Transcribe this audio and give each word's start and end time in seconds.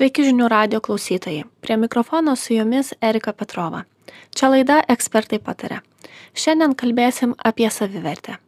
Sveiki 0.00 0.22
žinių 0.24 0.46
radio 0.48 0.78
klausytojai. 0.80 1.42
Prie 1.60 1.74
mikrofono 1.76 2.32
su 2.32 2.54
jumis 2.54 2.94
Erika 3.04 3.34
Petrova. 3.36 3.82
Čia 4.32 4.48
laida 4.48 4.78
Ekspertai 4.94 5.36
patarė. 5.44 5.82
Šiandien 6.32 6.72
kalbėsim 6.72 7.34
apie 7.50 7.68
savivertę. 7.68 8.38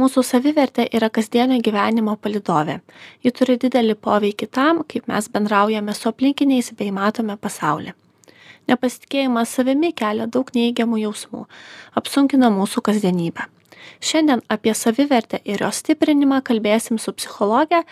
Mūsų 0.00 0.24
savivertė 0.24 0.86
yra 0.96 1.10
kasdienio 1.12 1.60
gyvenimo 1.60 2.16
palidovė. 2.16 2.78
Ji 3.20 3.34
turi 3.36 3.58
didelį 3.60 3.98
poveikį 4.08 4.48
tam, 4.48 4.80
kaip 4.88 5.12
mes 5.12 5.28
bendraujame 5.36 5.92
su 5.92 6.08
aplinkiniais 6.08 6.72
bei 6.80 6.88
matome 6.88 7.36
pasaulį. 7.36 7.92
Nepasitikėjimas 8.72 9.52
savimi 9.52 9.92
kelia 9.92 10.24
daug 10.24 10.48
neįgiamų 10.56 11.04
jausmų, 11.04 11.44
apsunkina 11.92 12.48
mūsų 12.56 12.86
kasdienybę. 12.88 13.50
Šiandien 14.00 14.40
apie 14.48 14.72
savivertę 14.72 15.44
ir 15.44 15.60
jos 15.60 15.84
stiprinimą 15.84 16.40
kalbėsim 16.40 16.96
su 16.96 17.12
psichologė, 17.12 17.84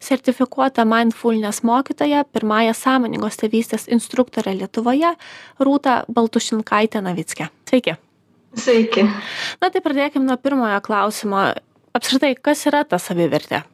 sertifikuota 0.00 0.84
mindfulness 0.88 1.62
mokytoja, 1.66 2.24
pirmąją 2.32 2.74
sąmoningos 2.76 3.38
tėvystės 3.40 3.86
instruktorė 3.92 4.56
Lietuvoje, 4.60 5.14
Rūta 5.60 6.02
Baltušinkaitė 6.12 7.02
Navickė. 7.04 7.50
Sveiki. 7.68 7.96
Sveiki. 8.56 9.06
Na 9.60 9.70
tai 9.70 9.84
pradėkime 9.84 10.26
nuo 10.26 10.36
pirmojo 10.40 10.80
klausimo. 10.84 11.48
Apskritai, 11.96 12.34
kas 12.36 12.66
yra 12.68 12.84
ta 12.88 13.00
savivertė? 13.00 13.64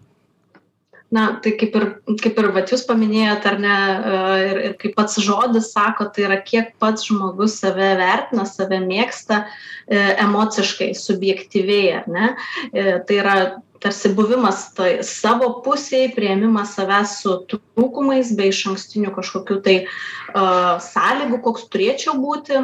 Na 1.12 1.26
tai 1.44 1.52
kaip 1.60 1.76
ir 1.76 1.86
kaip 2.22 2.38
ir 2.40 2.48
vat 2.56 2.72
jūs 2.72 2.86
paminėjot 2.88 3.48
ar 3.50 3.58
ne 3.60 3.74
e, 3.74 4.20
ir 4.48 4.60
ir 4.68 4.76
kaip 4.80 4.94
pats 4.96 5.20
žodis 5.20 5.72
sako 5.74 6.08
tai 6.14 6.24
yra 6.28 6.38
kiek 6.40 6.72
pats 6.82 7.08
žmogus 7.10 7.58
save 7.60 7.92
vertina 8.00 8.46
save 8.48 8.80
mėgsta 8.86 9.42
e, 9.44 10.00
emociškai 10.24 10.92
subjektyviai 10.96 11.92
ar 12.00 12.08
ne? 12.16 12.32
E, 12.72 12.96
tai 13.06 13.20
yra 13.20 13.36
tarsi 13.82 14.12
buvimas 14.14 14.68
toj 14.76 15.00
savo 15.06 15.48
pusėj 15.64 16.12
priėmimas 16.16 16.76
savęs 16.78 17.16
su 17.22 17.40
trūkumais 17.50 18.30
be 18.38 18.46
išankstinių 18.52 19.10
kažkokių 19.16 19.56
tai 19.64 19.74
uh, 19.82 20.78
sąlygų 20.84 21.40
koks 21.42 21.66
turėčiau 21.72 22.14
būti 22.22 22.60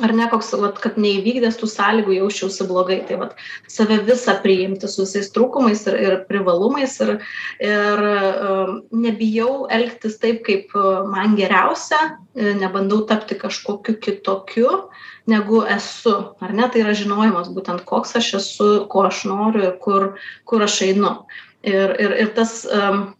ar 0.00 0.12
ne 0.16 0.26
koks 0.32 0.54
vat 0.56 0.78
kad 0.80 0.96
neįvykdęs 1.00 1.58
tų 1.60 1.68
sąlygų 1.68 2.14
jausčiausi 2.16 2.64
blogai 2.68 2.98
tai 3.08 3.18
vat 3.20 3.34
save 3.68 3.98
visą 4.06 4.38
priimti 4.44 4.88
su 4.88 5.04
visais 5.04 5.28
trūkumais 5.34 5.84
ir 5.90 5.98
ir 6.00 6.16
privalumais 6.30 6.94
ir 7.04 7.18
ir 7.68 8.02
um, 8.06 8.78
nebijau 9.04 9.66
elgtis 9.68 10.16
taip 10.22 10.40
kaip 10.48 10.72
uh, 10.78 11.04
man 11.12 11.36
geriausia 11.36 12.00
e, 12.08 12.54
nebandau 12.56 13.02
tapti 13.08 13.36
kažkokiu 13.36 13.98
kitokiu 14.00 14.70
negu 15.28 15.62
esu. 15.68 16.14
Ar 16.40 16.52
ne 16.56 16.68
tai 16.72 16.86
yra 16.86 16.96
žinojimas 16.96 17.52
būtent 17.52 17.84
koks 17.84 18.16
aš 18.16 18.34
esu 18.40 18.70
ko 18.88 19.06
aš 19.10 19.26
noriu 19.28 19.68
ir 19.68 19.76
kur 19.84 20.14
kur 20.48 20.64
aš 20.64 20.80
einu. 20.88 21.18
Ir 21.62 21.92
ir 22.00 22.16
ir 22.24 22.32
tas 22.34 22.62
um, 22.64 23.12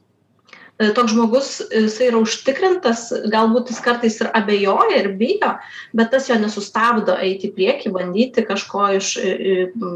toks 0.78 1.12
žmogus 1.12 1.50
jisai 1.70 2.08
yra 2.10 2.20
užtikrintas 2.22 3.08
galbūt 3.32 3.70
jis 3.70 3.80
kartais 3.84 4.18
ir 4.22 4.30
abejoja 4.34 5.02
ir 5.02 5.12
bijo 5.18 5.54
bet 5.96 6.12
tas 6.14 6.28
jo 6.30 6.38
nesustabdo 6.40 7.16
eiti 7.20 7.50
į 7.50 7.54
priekį 7.56 7.92
bandyti 7.94 8.44
kažko 8.46 8.88
iš 8.98 9.14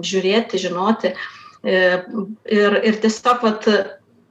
žiūrėti 0.06 0.60
žinoti. 0.60 1.14
E, 1.66 1.78
ir 2.52 2.76
ir 2.86 2.98
tiesiog 3.02 3.42
vat 3.42 3.68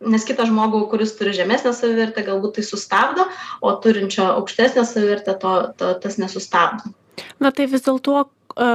nes 0.06 0.28
kitą 0.28 0.46
žmogų 0.48 0.86
kuris 0.92 1.16
turi 1.18 1.34
žemesnę 1.36 1.73
savivertę 1.76 2.23
galbūt 2.28 2.60
tai 2.60 2.68
sustabdo 2.68 3.26
o 3.62 3.73
turinčio 3.82 4.28
aukštesnę 4.36 4.86
savivertę 4.86 5.40
to 5.42 5.56
to 5.78 5.94
tas 6.04 6.20
nesustabdo. 6.22 6.94
Na 7.40 7.52
tai 7.52 7.66
vis 7.72 7.84
dėlto 7.84 8.22
e, 8.22 8.70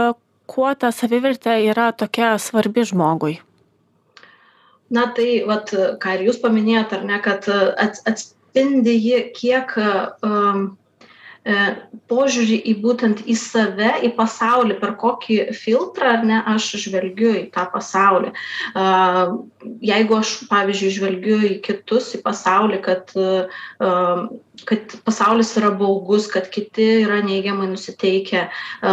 kuo 0.51 0.75
ta 0.75 0.91
savivertė 0.93 1.61
yra 1.71 1.93
tokia 1.93 2.35
svarbi 2.43 2.85
žmogui 2.85 3.39
na 4.91 5.07
tai 5.17 5.31
vat 5.47 5.73
ką 6.03 6.17
ir 6.17 6.27
jūs 6.29 6.43
paminėjot 6.43 6.93
ar 6.99 7.07
ne 7.07 7.21
kad 7.25 7.47
ats 7.51 8.03
atspindi 8.11 8.97
ji 8.99 9.25
kiek 9.37 9.77
um, 9.79 10.71
E, 10.71 10.90
požiūrį 11.41 12.59
į 12.69 12.75
būtent 12.83 13.23
į 13.25 13.35
save, 13.39 13.95
į 14.05 14.11
pasaulį, 14.19 14.77
per 14.81 14.93
kokį 15.01 15.39
filtrą 15.57 16.19
ar 16.19 16.25
ne 16.29 16.41
aš 16.53 16.75
žvelgiu 16.83 17.33
į 17.39 17.45
tą 17.55 17.65
pasaulį. 17.73 18.35
Jeigu 19.81 20.19
aš, 20.19 20.35
pavyzdžiui, 20.51 20.93
žvelgiu 20.99 21.39
į 21.49 21.55
kitus, 21.65 22.11
į 22.19 22.21
pasaulį, 22.27 22.81
kad, 22.85 23.15
kad 24.69 24.97
pasaulis 25.07 25.55
yra 25.57 25.73
baugus, 25.81 26.29
kad 26.29 26.51
kiti 26.53 27.07
yra 27.07 27.23
neigiamai 27.25 27.71
nusiteikę 27.73 28.45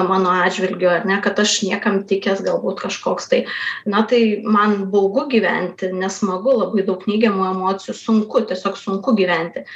mano 0.07 0.31
atžvilgiu, 0.45 0.87
ar 0.93 1.09
ne, 1.09 1.19
kad 1.23 1.43
aš 1.43 1.59
niekam 1.67 2.05
tikęs 2.07 2.45
galbūt 2.47 2.85
kažkoks 2.85 3.27
tai, 3.27 3.43
na 3.83 4.05
tai 4.07 4.39
man 4.47 4.87
baugu 4.93 5.27
gyventi, 5.35 5.91
nesmagu, 5.91 6.55
labai 6.63 6.87
daug 6.87 7.03
neigiamų 7.11 7.51
emocijų, 7.51 7.99
sunku, 8.05 8.45
tiesiog 8.47 8.79
sunku 8.79 9.17
gyventi 9.19 9.67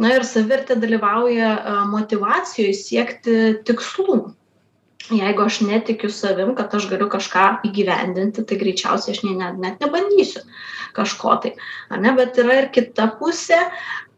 na 0.00 0.14
ir 0.16 0.26
savivertė 0.26 0.78
dalyvauja 0.80 1.54
motyvacijoj 1.92 2.74
siekti 2.76 3.38
tikslų. 3.68 4.20
Jeigu 5.10 5.42
aš 5.42 5.60
netikiu 5.66 6.10
savim 6.14 6.52
kad 6.54 6.74
aš 6.76 6.86
galiu 6.90 7.08
kažką 7.10 7.46
įgyvendinti 7.66 8.44
tai 8.46 8.58
greičiausiai 8.60 9.16
aš 9.16 9.24
nė 9.26 9.32
net 9.40 9.56
net 9.62 9.80
nebandysiu 9.82 10.44
kažko 10.94 11.34
tai 11.42 11.54
ne 12.04 12.12
bet 12.18 12.38
yra 12.38 12.60
ir 12.60 12.68
kita 12.74 13.08
pusė 13.18 13.58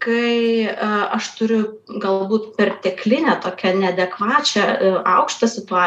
kai 0.03 0.67
aš 1.15 1.29
turiu 1.37 1.61
galbūt 2.03 2.53
perteklinę 2.57 3.37
tokią 3.43 3.73
neadekvačią 3.79 4.65
aukštą 5.07 5.49
situa 5.51 5.85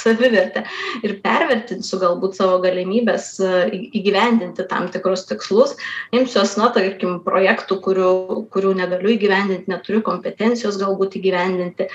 savivertę 0.00 0.62
ir 1.06 1.16
pervertinsiu 1.24 1.98
galbūt 2.02 2.38
savo 2.38 2.60
galimybes 2.62 3.32
įgyvendinti 3.40 4.66
tam 4.70 4.86
tikrus 4.94 5.26
tikslus. 5.30 5.74
Imsiuos 6.16 6.54
na 6.60 6.70
tarkim 6.74 7.18
projektų 7.26 7.80
kurių 7.86 8.12
kurių 8.54 8.76
negaliu 8.82 9.14
įgyvendint 9.16 9.66
neturiu 9.70 10.04
kompetencijos 10.06 10.78
galbūt 10.82 11.18
įgyvendinti. 11.20 11.88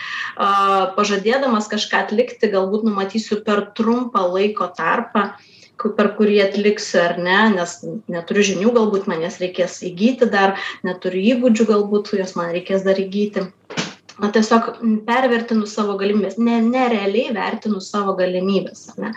Pažadėdamas 0.98 1.72
kažką 1.72 2.06
atlikti 2.08 2.52
galbūt 2.52 2.86
numatysiu 2.90 3.42
per 3.46 3.70
trumpą 3.78 4.28
laiko 4.34 4.68
tarpą 4.76 5.32
per 5.98 6.12
kurį 6.18 6.40
atliksiu 6.46 7.02
ar 7.02 7.18
ne 7.18 7.38
nes 7.56 7.78
neturiu 8.12 8.46
žinių 8.52 8.74
galbūt 8.78 9.08
man 9.12 9.24
jas 9.26 9.40
reikės 9.42 9.80
įgyti 9.88 10.30
dar 10.32 10.58
neturiu 10.88 11.24
įgūdžių 11.36 11.68
galbūt 11.74 12.14
juos 12.18 12.36
man 12.40 12.52
reikės 12.56 12.86
dar 12.88 13.02
įgyti. 13.02 13.48
Na 14.22 14.30
tiesiog 14.30 14.76
pervertinu 15.08 15.66
savo 15.70 15.96
galimybes 15.98 16.38
ne 16.38 16.60
nerealiai 16.62 17.34
vertinu 17.34 17.82
savo 17.82 18.14
galimybes 18.20 18.92
ar 18.94 19.06
ne. 19.06 19.14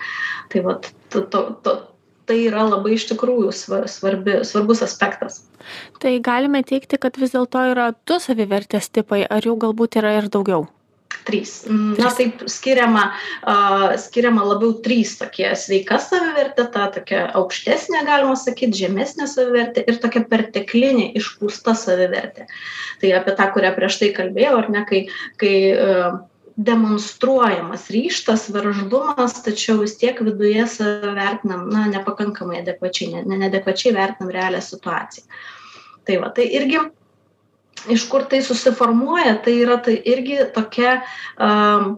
Tai 0.53 0.63
vat 0.69 0.89
to 1.13 1.27
to 1.33 1.43
to 1.63 1.75
tai 2.25 2.39
yra 2.49 2.63
labai 2.65 2.95
iš 2.97 3.09
tikrųjų 3.11 3.51
svar 3.53 3.89
svarbi 3.91 4.39
svarbus 4.49 4.81
aspektas. 4.87 5.43
Tai 6.01 6.15
galime 6.25 6.63
teigti 6.65 7.01
kad 7.01 7.21
vis 7.21 7.35
dėlto 7.37 7.67
yra 7.73 7.91
du 8.09 8.17
savivertės 8.21 8.89
tipai 8.89 9.25
ar 9.29 9.45
jų 9.45 9.59
galbūt 9.67 10.01
yra 10.01 10.17
ir 10.21 10.33
daugiau 10.33 10.65
trys. 11.27 11.55
Na 11.69 12.11
taip 12.15 12.45
skiriama 12.51 13.05
a 13.47 13.57
skiriama 14.01 14.45
labiau 14.47 14.75
trys 14.85 15.17
tokie 15.21 15.49
sveika 15.59 16.01
savivertė 16.03 16.67
ta 16.75 16.89
tokia 16.95 17.25
aukštesnė 17.41 18.05
galima 18.09 18.37
sakyt 18.41 18.77
žemesnė 18.77 19.29
savivertė 19.31 19.87
ir 19.89 20.01
tokia 20.03 20.25
perteklinė 20.31 21.11
išpūsta 21.21 21.77
savivertė. 21.79 22.49
Tai 23.01 23.17
apie 23.21 23.35
tą 23.39 23.49
kurią 23.57 23.75
prieš 23.79 24.01
tai 24.03 24.13
kalbėjau 24.17 24.61
ar 24.63 24.71
ne 24.75 24.85
kai 24.89 25.05
kai 25.41 25.57
demonstruojamas 26.55 27.89
ryžtas 27.91 28.47
veržlumas 28.55 29.41
tačiau 29.43 29.81
vis 29.83 29.97
tiek 29.99 30.21
viduje 30.23 30.67
save 30.71 31.15
vertinam 31.17 31.67
na 31.73 31.89
nepakankamai 31.91 32.61
adekvačiai 32.63 33.25
ne 33.25 33.39
neadekvačiai 33.43 33.95
vertinam 33.97 34.31
realią 34.35 34.63
situaciją. 34.63 35.27
Tai 36.07 36.21
va 36.23 36.31
tai 36.37 36.47
irgi 36.55 36.79
iš 37.91 38.07
kur 38.09 38.25
tai 38.31 38.43
susiformuoja 38.45 39.37
tai 39.45 39.59
yra 39.65 39.79
tai 39.83 39.99
irgi 40.05 40.41
tokia 40.55 40.99
um, 41.37 41.95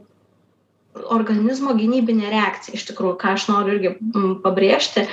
organizmo 1.12 1.74
gynybinė 1.76 2.30
reakcija 2.32 2.76
iš 2.76 2.86
tikrųjų 2.90 3.16
ką 3.20 3.34
aš 3.36 3.48
noriu 3.50 3.74
irgi 3.76 3.90
pabrėžti 4.44 5.02
e, 5.04 5.08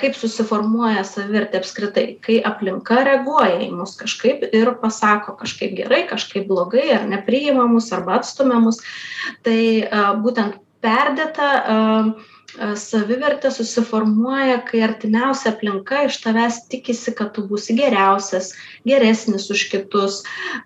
kaip 0.00 0.16
susiformuoja 0.16 1.02
savivertė 1.04 1.60
apskritai 1.60 2.06
kai 2.24 2.38
aplinka 2.48 3.02
reaguoja 3.04 3.58
į 3.66 3.70
mus 3.76 3.96
kažkaip 4.00 4.46
ir 4.56 4.72
pasako 4.80 5.36
kažkaip 5.42 5.76
gerai 5.76 6.06
kažkaip 6.08 6.48
blogai 6.48 6.86
ar 6.96 7.04
nepriima 7.10 7.66
mus 7.68 7.90
arba 7.92 8.16
atstumia 8.20 8.60
mus 8.62 8.80
tai 9.44 9.84
būtent 10.24 10.56
perdėta 10.84 11.50
savivertė 12.56 13.50
susiformuoja 13.52 14.58
kai 14.66 14.82
artimiausia 14.86 15.52
aplinka 15.52 16.06
iš 16.06 16.18
tavęs 16.24 16.62
tikisi 16.70 17.14
kad 17.16 17.34
tu 17.36 17.44
būsi 17.48 17.76
geriausias 17.76 18.52
geresnis 18.86 19.48
už 19.52 19.66
kitus. 19.72 20.22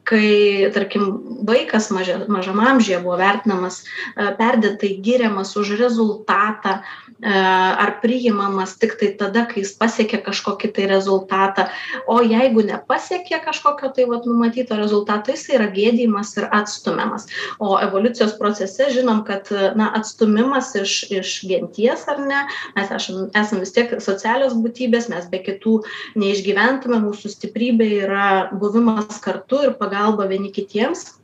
Kai 0.09 0.71
tarkim 0.75 1.11
vaikas 1.49 1.91
maža 1.95 2.21
mažam 2.29 2.61
amžiuje 2.63 3.01
buvo 3.03 3.19
vertinamas 3.21 3.83
perdėtai 4.17 4.97
giriamas 5.03 5.57
už 5.59 5.77
rezultatą 5.81 6.81
ar 7.21 7.99
priimamas 8.01 8.77
tiktai 8.81 9.13
tada 9.19 9.45
kai 9.49 9.61
jis 9.61 9.75
pasiekia 9.77 10.23
kažkokį 10.25 10.73
tai 10.77 10.87
rezultatą. 10.89 11.67
O 12.09 12.21
jeigu 12.25 12.65
nepasiekė 12.65 13.43
kažkokio 13.45 13.93
tai 13.97 14.07
vat 14.09 14.25
numatyto 14.29 14.79
rezultato 14.79 15.35
jisai 15.35 15.59
yra 15.59 15.69
gėdijamas 15.75 16.33
ir 16.39 16.49
atstumiamas. 16.49 17.29
O 17.59 17.77
evoliucijos 17.83 18.39
procese 18.39 18.89
žinom 18.95 19.25
kad 19.29 19.51
na 19.77 19.91
atstūmimas 20.01 20.73
iš 20.81 20.97
iš 21.11 21.35
gen 21.51 21.69
genties 21.81 22.09
ar 22.09 22.19
ne? 22.19 22.47
Mes 22.77 22.91
esam 22.91 23.31
esam 23.35 23.61
vis 23.61 23.73
tiek 23.73 24.01
socialios 24.01 24.55
būtybės 24.55 25.09
mes 25.09 25.29
be 25.31 25.41
kitų 25.43 25.81
neišgyventume 26.17 27.01
mūsų 27.01 27.31
stiprybė 27.33 27.89
yra 28.05 28.51
buvimas 28.53 29.21
kartu 29.21 29.65
ir 29.65 29.75
pagalba 29.79 30.29
vieni 30.29 30.53
kitiems. 30.53 31.17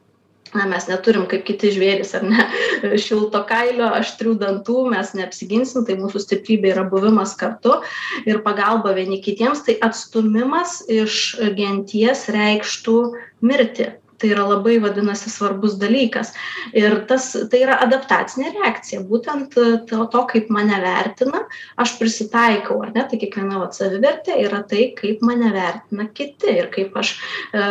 Na 0.55 0.65
mes 0.65 0.87
neturim 0.89 1.27
kaip 1.27 1.43
kiti 1.45 1.73
žvėrys 1.75 2.15
ar 2.17 2.23
ne 2.25 2.45
šilto 3.03 3.43
kailio 3.49 3.91
aštrių 3.99 4.37
dantų 4.41 4.87
mes 4.93 5.11
neapsiginsim 5.19 5.85
tai 5.85 5.99
mūsų 5.99 6.23
stiprybė 6.23 6.71
yra 6.73 6.87
buvimas 6.89 7.35
kartu 7.37 7.81
ir 8.25 8.41
pagalba 8.47 8.95
vieni 8.97 9.21
kitiems. 9.21 9.67
Tai 9.67 9.77
atstūmimas 9.91 10.85
iš 10.89 11.37
genties 11.59 12.29
reikštų 12.33 12.99
mirtį 13.43 13.93
tai 14.19 14.31
yra 14.35 14.47
labai 14.49 14.77
vadinasi 14.83 15.31
svarbus 15.33 15.77
dalykas. 15.81 16.33
Ir 16.77 16.99
tas 17.11 17.29
tai 17.51 17.63
yra 17.65 17.79
adaptacinė 17.87 18.53
reakcija 18.57 19.03
būtent 19.09 19.57
e, 19.61 19.67
to 19.91 20.05
to 20.13 20.23
kaip 20.33 20.51
mane 20.53 20.79
vertina 20.83 21.45
aš 21.83 21.97
prisitaikau 22.01 22.79
ar 22.85 22.93
ne 22.97 23.07
tai 23.11 23.21
kiekviena 23.23 23.63
vat 23.63 23.79
savivertė 23.79 24.39
yra 24.45 24.63
tai 24.69 24.91
kaip 24.99 25.25
mane 25.27 25.53
vertina 25.55 26.09
kiti 26.17 26.57
ir 26.61 26.71
kaip 26.75 26.97
aš 27.03 27.17
e, 27.17 27.67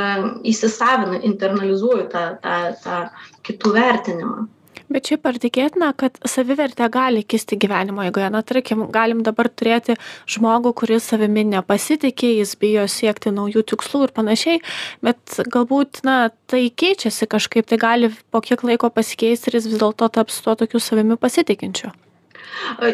įsisavinu 0.53 1.21
internalizuoju 1.31 2.09
tą 2.13 2.27
tą 2.43 2.59
tą 2.83 2.99
kitų 3.45 3.73
vertinimą 3.79 4.45
bet 4.91 5.09
šiaip 5.09 5.25
ar 5.29 5.39
tikėtina 5.41 5.91
kad 5.97 6.17
savivertė 6.27 6.87
gali 6.93 7.23
kisti 7.23 7.57
gyvenimo 7.61 8.05
eigoje? 8.05 8.29
Na 8.33 8.41
tarkim 8.45 8.85
galim 8.93 9.23
dabar 9.25 9.49
turėti 9.49 9.97
žmogų 10.31 10.75
kuris 10.81 11.09
savimi 11.11 11.45
nepasitiki 11.49 12.35
jis 12.39 12.55
bijo 12.61 12.85
siekti 12.91 13.33
naujų 13.35 13.65
tikslų 13.73 14.07
ir 14.07 14.15
panašiai 14.15 14.63
bet 15.05 15.39
galbūt 15.51 16.03
na 16.07 16.17
tai 16.51 16.67
keičiasi 16.69 17.29
kažkaip 17.31 17.69
tai 17.69 17.81
gali 17.81 18.13
po 18.31 18.43
kiek 18.45 18.63
laiko 18.67 18.91
pasikeisti 18.93 19.51
ir 19.51 19.59
jis 19.59 19.69
vis 19.73 19.81
dėlto 19.81 20.09
taps 20.19 20.41
tuo 20.45 20.57
tokiu 20.59 20.83
savimi 20.83 21.17
pasitikinčiu 21.19 21.93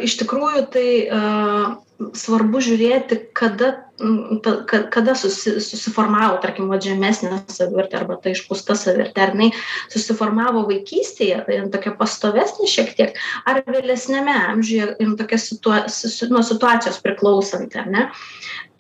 Iš 0.07 0.17
tikrųjų, 0.21 0.65
tai 0.73 0.87
svarbu 2.17 2.61
žiūrėti, 2.63 3.17
kada, 3.37 3.71
ka, 4.41 4.79
kada 4.93 5.13
susi, 5.17 5.57
susiformavo, 5.61 6.39
tarkim, 6.43 6.71
žemesnė 6.81 7.41
savivertė 7.51 7.99
arba 7.99 8.17
ta 8.21 8.33
išpūsta 8.33 8.75
savivertė, 8.79 9.21
ar 9.21 9.35
jinai 9.35 9.49
susiformavo 9.91 10.63
vaikystėje, 10.69 11.43
tai 11.47 11.59
tokia 11.75 11.93
pastovesnė 11.99 12.69
šiek 12.71 12.91
tiek, 12.97 13.21
ar 13.45 13.61
vėlesnėme 13.67 14.33
amžiuje, 14.55 14.95
tokia 15.19 15.41
situa, 15.41 15.83
nuo 16.33 16.43
situacijos 16.47 17.01
priklausanti, 17.05 17.81
ar 17.81 17.93
ne. 17.93 18.09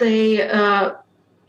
Tai 0.01 0.15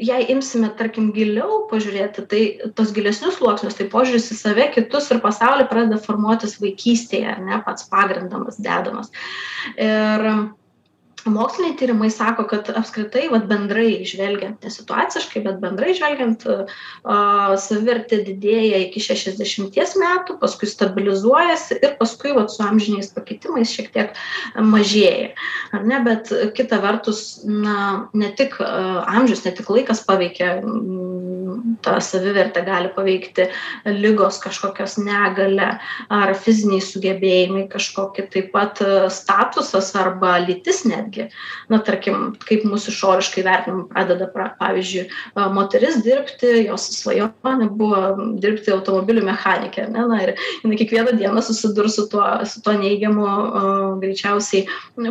jei 0.03 0.27
imsime 0.35 0.71
tarkim 0.79 1.11
giliau 1.15 1.63
pažiūrėti 1.71 2.25
tai 2.31 2.43
tuos 2.77 2.93
gilesnius 2.97 3.39
sluoksnius 3.39 3.79
tai 3.79 3.89
požiūris 3.93 4.31
į 4.35 4.39
save 4.39 4.67
kitus 4.75 5.11
ir 5.15 5.23
pasaulį 5.25 5.69
pradeda 5.71 6.01
formuotis 6.03 6.59
vaikystėje 6.63 7.29
ar 7.35 7.43
ne 7.45 7.61
pats 7.67 7.87
pagrindamas 7.93 8.59
dedamas. 8.63 9.13
Ir 9.77 10.27
moksliniai 11.25 11.77
tyrimai 11.79 12.11
sako 12.11 12.45
kad 12.51 12.69
apskritai 12.77 13.29
vat 13.33 13.47
bendrai 13.51 14.03
žvelgiant 14.09 14.65
ne 14.65 14.71
situaciškai 14.73 15.43
bet 15.45 15.61
bendrai 15.63 15.95
žvelgiant 15.97 16.45
a 16.49 17.19
savivertė 17.61 18.23
didėja 18.27 18.83
iki 18.87 19.03
šešiasdešimties 19.05 19.95
metų 20.01 20.39
paskui 20.43 20.71
stabilizuojasi 20.71 21.79
ir 21.83 21.97
paskui 22.01 22.35
vat 22.37 22.53
su 22.55 22.65
amžiniais 22.67 23.13
pakitimais 23.15 23.73
šiek 23.73 23.93
tiek 23.95 24.19
mažėja 24.57 25.33
ar 25.73 25.87
ne? 25.87 26.01
Bet 26.03 26.33
kita 26.57 26.81
vertus 26.83 27.43
na 27.47 28.09
ne 28.15 28.33
tik 28.39 28.59
amžius 28.61 29.45
ne 29.47 29.55
tik 29.55 29.71
laikas 29.71 30.03
paveikia 30.09 30.59
tą 31.85 31.99
savivertę 32.01 32.65
gali 32.67 32.91
paveikti 32.97 33.49
ligos 33.87 34.41
kažkokios 34.43 34.99
negalia 35.03 35.79
ar 36.13 36.35
fiziniai 36.39 36.83
sugebėjimai 36.85 37.67
kažkokie 37.73 38.27
taip 38.33 38.53
pat 38.55 38.83
statusas 39.13 39.93
arba 39.99 40.39
lytis 40.47 40.85
netgi. 40.89 41.29
Na 41.73 41.81
tarkim 41.85 42.33
kaip 42.43 42.65
mus 42.69 42.89
išoriškai 42.91 43.45
vertinam 43.47 43.87
pradeda 43.91 44.29
pra 44.33 44.51
pavyzdžiui 44.61 45.07
moteris 45.55 46.01
dirbti 46.05 46.67
jos 46.67 46.89
svajonė 46.99 47.69
buvo 47.77 48.03
dirbti 48.43 48.73
automobilių 48.75 49.25
mechanike 49.27 49.87
ar 49.87 49.93
ne 49.93 50.07
na 50.11 50.21
ir 50.25 50.35
jinai 50.63 50.79
kiekvieną 50.81 51.17
dieną 51.19 51.43
susidurs 51.45 51.97
su 51.99 52.07
tuo 52.13 52.25
su 52.49 52.63
tuo 52.65 52.75
neigiamu 52.79 53.27
greičiausiai 54.03 54.67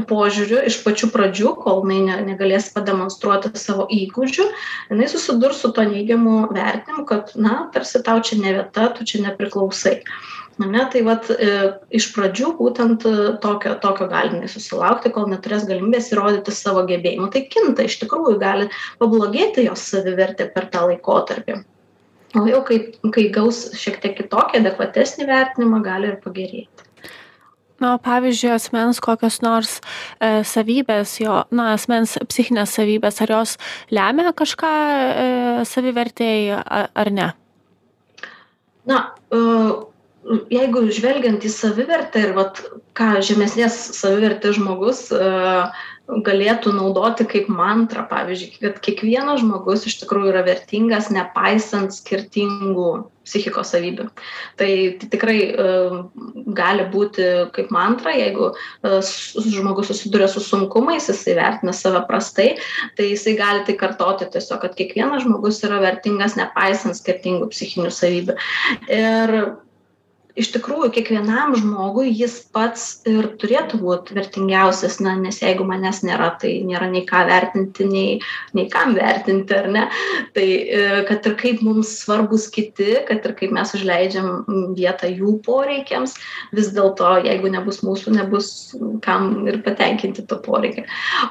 požiūriu 0.10 0.64
iš 0.70 0.82
pačių 0.86 1.12
pradžių 1.16 1.56
kol 1.64 1.84
jinai 1.86 2.02
ne 2.08 2.32
negalės 2.32 2.72
pademonstruoti 2.76 3.54
savo 3.60 3.88
įgūdžių 3.92 4.48
jinai 4.92 5.10
susidurs 5.12 5.62
su 5.64 5.72
tuo 5.76 5.86
neigiamu 5.88 6.31
vertinimu 6.56 7.06
kad 7.10 7.32
na 7.36 7.66
tarsi 7.74 8.02
tau 8.06 8.22
čia 8.26 8.40
ne 8.42 8.54
vieta 8.58 8.90
tu 8.96 9.08
čia 9.08 9.24
nepriklausai. 9.28 10.02
Ane 10.62 10.84
tai 10.94 11.02
vat 11.08 11.30
e, 11.32 11.54
iš 11.98 12.12
pradžių 12.14 12.52
būtent 12.60 13.06
e, 13.08 13.14
tokio 13.42 13.74
tokio 13.82 14.08
gali 14.12 14.36
jinai 14.36 14.50
susilaukti 14.52 15.10
kol 15.16 15.30
neturės 15.32 15.66
galimybės 15.70 16.12
įrodyti 16.12 16.54
savo 16.54 16.84
gebėjimų. 16.90 17.32
Tai 17.34 17.42
kinta 17.54 17.88
iš 17.88 17.98
tikrųjų 18.04 18.38
gali 18.42 18.68
pablogėti 19.02 19.66
jos 19.66 19.88
savivertė 19.94 20.52
per 20.54 20.70
tą 20.74 20.86
laikotarpį. 20.92 21.62
O 22.38 22.46
jau 22.48 22.62
kai 22.68 22.80
kai 23.16 23.26
gaus 23.34 23.66
šiek 23.80 24.00
tiek 24.04 24.16
kitokį 24.20 24.62
adekvatesnį 24.62 25.28
vertinimą 25.32 25.82
gali 25.88 26.14
ir 26.14 26.22
pagerėti 26.24 26.91
na 27.82 27.96
o 27.96 28.02
pavyzdžiui 28.02 28.54
asmens 28.56 29.02
kokios 29.04 29.42
nors 29.46 29.80
e, 29.80 30.42
savybės 30.48 31.18
jo 31.24 31.42
na 31.52 31.72
asmens 31.76 32.18
psichinės 32.30 32.78
savybės 32.78 33.22
ar 33.26 33.36
jos 33.38 33.58
lemia 33.92 34.34
kažką 34.38 34.72
e, 34.72 35.30
savivertei 35.68 36.52
ar 36.56 37.12
ne? 37.14 37.32
Na 38.90 39.00
e, 39.34 39.42
jeigu 40.54 40.86
žvelgiant 40.94 41.44
į 41.46 41.52
savivertę 41.52 42.28
ir 42.28 42.36
vat 42.38 42.62
ką 42.98 43.16
žemesnės 43.26 43.78
savivertės 43.98 44.58
žmogus 44.60 45.08
e, 45.16 45.32
galėtų 46.26 46.74
naudoti 46.76 47.26
kaip 47.30 47.48
mantrą. 47.52 48.04
Pavyzdžiui 48.10 48.60
kad 48.60 48.82
kiekvienas 48.84 49.42
žmogus 49.44 49.88
iš 49.88 50.02
tikrųjų 50.02 50.34
yra 50.34 50.44
vertingas 50.48 51.10
nepaisant 51.14 51.96
skirtingų 51.96 52.92
psichikos 53.26 53.72
savybių. 53.72 54.08
Tai 54.60 54.70
tikrai 55.04 55.38
e, 55.46 55.66
gali 56.58 56.88
būti 56.92 57.28
kaip 57.56 57.72
mantra 57.74 58.14
jeigu 58.18 58.50
e, 58.52 59.00
žmogus 59.46 59.92
susiduria 59.92 60.28
su 60.32 60.44
sunkumais 60.44 61.08
jisai 61.12 61.38
vertina 61.38 61.76
save 61.78 62.04
prastai 62.10 62.50
tai 62.98 63.12
jisai 63.12 63.38
gali 63.40 63.66
tai 63.68 63.78
kartoti 63.80 64.28
tiesiog 64.34 64.64
kad 64.66 64.78
kiekvienas 64.78 65.26
žmogus 65.28 65.62
yra 65.68 65.80
vertingas 65.84 66.36
nepaisant 66.40 66.98
skirtingų 66.98 67.52
psichinių 67.54 67.94
savybių. 67.94 68.40
Ir 68.90 69.38
iš 70.40 70.52
tikrųjų 70.56 70.92
kiekvienam 70.96 71.56
žmogui 71.60 72.10
jis 72.10 72.38
pats 72.54 73.02
ir 73.10 73.28
turėtų 73.42 73.80
būt 73.82 74.12
vertingiausias 74.16 75.00
na 75.04 75.16
nes 75.20 75.42
jeigu 75.44 75.66
manęs 75.68 76.02
nėra 76.08 76.32
tai 76.42 76.54
nėra 76.68 76.90
nei 76.92 77.04
ką 77.08 77.24
vertinti 77.30 77.88
nei 77.88 78.20
nei 78.58 78.68
kam 78.72 78.96
vertinti 78.98 79.58
ar 79.58 79.70
ne? 79.72 79.88
Tai 80.36 80.46
e, 80.48 80.84
kad 81.10 81.28
ir 81.28 81.38
kaip 81.40 81.64
mums 81.66 81.94
svarbūs 82.04 82.48
kiti 82.54 83.02
kad 83.08 83.26
ir 83.28 83.36
kaip 83.40 83.56
mes 83.56 83.74
užleidžiam 83.78 84.46
vietą 84.78 85.10
jų 85.12 85.38
poreikiams 85.46 86.16
vis 86.56 86.72
dėlto 86.76 87.18
jeigu 87.26 87.52
nebus 87.52 87.82
mūsų 87.86 88.16
nebus 88.20 88.52
kam 89.06 89.48
ir 89.48 89.62
patenkinti 89.66 90.26
to 90.28 90.40
poreikio. 90.46 90.86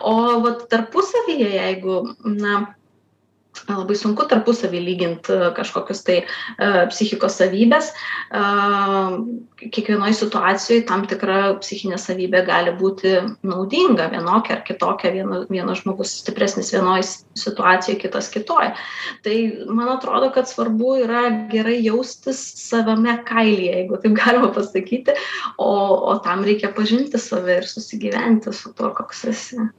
O 0.04 0.40
vat 0.44 0.66
tarpusavyje 0.72 1.54
jeigu 1.56 2.02
na 2.24 2.60
labai 3.68 3.96
sunku 3.96 4.26
tarpusavy 4.28 4.80
lygint 4.82 5.28
e, 5.30 5.38
kažkokius 5.56 6.02
tai 6.06 6.16
e, 6.22 6.68
psichikos 6.90 7.38
savybes. 7.40 7.90
E, 8.30 8.42
kiekvienoje 9.60 10.16
situacijoje 10.16 10.84
tam 10.88 11.04
tikra 11.10 11.56
psichinė 11.60 11.98
savybė 12.00 12.44
gali 12.46 12.72
būti 12.78 13.16
naudinga, 13.46 14.08
vienokia 14.14 14.56
ar 14.58 14.62
kitokia, 14.66 15.12
vienas 15.50 15.82
žmogus 15.82 16.14
stipresnis 16.22 16.72
vienoje 16.74 17.08
situacijoje, 17.38 17.98
kitas 18.00 18.30
kitoje. 18.32 18.72
Tai 19.24 19.36
man 19.68 19.92
atrodo, 19.96 20.30
kad 20.34 20.48
svarbu 20.48 20.96
yra 21.04 21.26
gerai 21.52 21.78
jaustis 21.84 22.40
savame 22.62 23.18
kailyje, 23.28 23.76
jeigu 23.82 24.00
taip 24.00 24.16
galima 24.20 24.52
pasakyti, 24.54 25.18
o, 25.58 25.70
o 26.12 26.16
tam 26.24 26.46
reikia 26.46 26.72
pažinti 26.76 27.20
save 27.20 27.60
ir 27.60 27.68
susigyventi 27.68 28.54
su 28.56 28.72
tuo, 28.76 28.94
koks 28.96 29.24
esi 29.34 29.70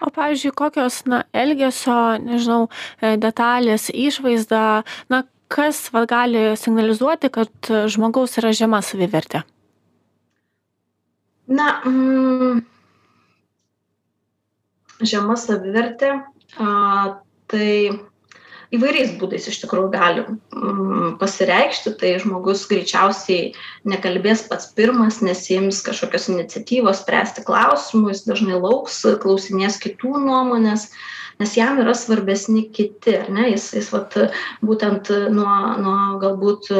o 0.00 0.10
pavyzdžiui 0.14 0.54
kokios 0.56 1.02
na 1.10 1.24
elgesio 1.32 2.16
nežinau 2.22 2.68
e, 3.00 3.16
detalės 3.20 3.90
išvaizda 3.92 4.82
na 5.12 5.24
kas 5.50 5.88
va 5.94 6.04
gali 6.06 6.50
signalizuoti 6.56 7.30
kad 7.34 7.72
žmogaus 7.90 8.38
yra 8.38 8.52
žema 8.54 8.82
savivertė? 8.86 9.42
Na 11.50 11.80
mm, 11.82 12.60
žema 15.02 15.34
savivertė 15.40 16.12
a, 16.14 16.68
tai 17.50 17.70
įvairiais 18.74 19.14
būdais 19.18 19.48
iš 19.50 19.60
tikrųjų 19.64 19.90
gali 19.92 20.24
mm, 20.24 21.16
pasireikšti 21.20 21.94
tai 22.00 22.12
žmogus 22.22 22.66
greičiausiai 22.70 23.52
nekalbės 23.90 24.44
pats 24.50 24.70
pirmas 24.76 25.20
nesiims 25.26 25.82
kažkokios 25.86 26.28
iniciatyvos 26.32 27.02
spręsti 27.02 27.44
klausimų 27.46 28.14
jis 28.14 28.26
dažnai 28.28 28.60
lauks 28.62 29.02
klausinės 29.22 29.80
kitų 29.82 30.14
nuomonės 30.26 30.90
nes 31.40 31.56
jam 31.56 31.80
yra 31.82 31.94
svarbesni 31.96 32.66
kiti 32.74 33.16
ar 33.16 33.30
ne? 33.32 33.48
Jis 33.54 33.70
jis 33.78 33.88
vat 33.94 34.16
būtent 34.66 35.10
nuo 35.32 35.54
nuo 35.80 35.96
galbūt 36.22 36.70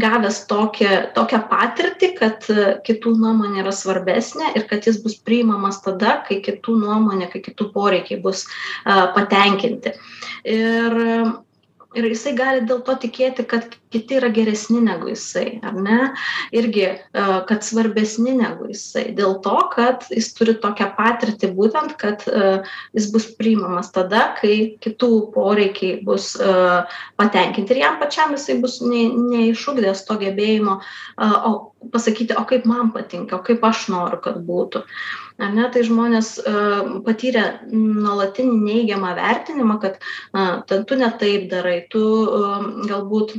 gavęs 0.00 0.44
tokią 0.50 0.94
tokią 1.16 1.42
patirtį 1.50 2.12
kad 2.18 2.48
kitų 2.86 3.14
nuomonė 3.18 3.64
yra 3.64 3.74
svarbesnė 3.74 4.54
ir 4.58 4.66
kad 4.70 4.86
jis 4.86 5.00
bus 5.02 5.18
priimamas 5.26 5.80
tada 5.84 6.20
kai 6.28 6.40
kitų 6.44 6.76
nuomonė 6.84 7.30
kai 7.32 7.42
kitų 7.50 7.70
poreikiai 7.74 8.20
bus 8.22 8.46
patenkinti. 8.86 9.96
Ir 10.48 11.00
ir 11.98 12.06
jisai 12.06 12.32
gali 12.38 12.64
dėl 12.68 12.82
to 12.86 12.94
tikėti 13.02 13.44
kad 13.48 13.66
kiti 13.90 14.18
yra 14.20 14.30
geresni 14.34 14.78
negu 14.84 15.10
jisai 15.10 15.58
ar 15.66 15.74
ne? 15.74 15.98
Irgi 16.54 16.84
e, 16.86 16.98
kad 17.48 17.66
svarbesni 17.66 18.36
negu 18.38 18.68
jisai. 18.70 19.08
Dėl 19.16 19.38
to 19.44 19.56
kad 19.74 20.06
jis 20.14 20.30
turi 20.36 20.54
tokią 20.62 20.90
patirtį 20.98 21.50
būtent 21.56 21.96
kad 22.00 22.22
e, 22.30 22.60
jis 22.96 23.10
bus 23.14 23.26
priimamas 23.38 23.90
tada 23.94 24.28
kai 24.38 24.76
kitų 24.84 25.10
poreikiai 25.34 25.98
bus 26.06 26.32
e, 26.38 26.54
patenkinti 27.20 27.74
ir 27.74 27.82
jam 27.82 27.98
pačiam 28.02 28.36
jisai 28.36 28.60
bus 28.62 28.78
ne 28.84 29.08
neišugdęs 29.10 30.06
to 30.06 30.18
gebėjimo 30.20 30.78
o 31.18 31.52
pasakyti 31.92 32.36
o 32.36 32.44
kaip 32.44 32.66
man 32.68 32.92
patinka 32.92 33.38
o 33.38 33.44
kaip 33.44 33.64
aš 33.64 33.88
noriu 33.92 34.20
kad 34.22 34.40
būtų. 34.46 34.82
Ar 35.40 35.52
ne 35.56 35.68
tai 35.72 35.82
žmonės 35.86 36.32
patyrę 37.06 37.44
nuolatinį 37.72 38.56
neigiamą 38.64 39.14
vertinimą 39.16 39.78
kad 39.80 40.00
na 40.36 40.48
tu 40.68 40.98
ne 41.00 41.08
taip 41.22 41.48
darai 41.52 41.78
tu 41.92 42.02
galbūt 42.90 43.38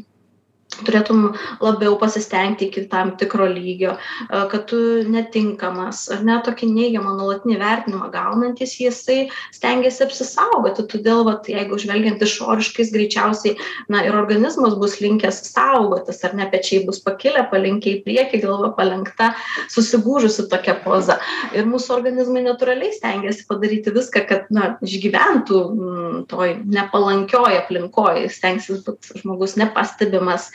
turėtum 0.80 1.32
labiau 1.62 1.98
pasistengti 2.00 2.68
iki 2.70 2.86
tam 2.92 3.14
tikro 3.20 3.48
lygio, 3.50 3.96
kad 4.30 4.66
tu 4.72 4.80
netinkamas, 5.12 6.06
ar 6.14 6.24
ne 6.26 6.38
tokį 6.46 6.70
neigiamą 6.72 7.14
nuolatinį 7.18 7.58
vertinimą 7.62 8.10
gaunantis, 8.14 8.78
jisai 8.80 9.28
stengiasi 9.56 10.06
apsisaugoti. 10.08 10.88
Todėl, 10.92 11.24
vat, 11.28 11.50
jeigu 11.52 11.80
žvelgiant 11.82 12.24
išoriškais, 12.24 12.94
greičiausiai, 12.96 13.58
na 13.92 14.04
ir 14.08 14.18
organizmas 14.18 14.78
bus 14.80 14.98
linkęs 15.04 15.44
saugotis, 15.52 16.24
ar 16.28 16.36
ne 16.38 16.48
pečiai 16.52 16.86
bus 16.88 17.02
pakilę, 17.04 17.46
palinkę 17.52 17.98
į 17.98 18.02
priekį, 18.08 18.42
galva 18.46 18.72
palenkta, 18.78 19.32
susigūžusi 19.74 20.48
tokia 20.52 20.78
poza. 20.86 21.20
Ir 21.58 21.70
mūsų 21.70 21.96
organizmai 21.98 22.46
natūraliai 22.48 22.96
stengiasi 22.96 23.46
padaryti 23.50 23.94
viską, 23.94 24.26
kad, 24.30 24.50
na, 24.54 24.76
išgyventų 24.86 25.62
m, 25.62 25.78
mm, 25.82 26.20
toj 26.32 26.58
nepalankioj 26.72 27.60
aplinkoje, 27.62 28.28
stengsis 28.34 28.84
būti 28.86 29.22
žmogus 29.22 29.58
nepastebimas, 29.60 30.50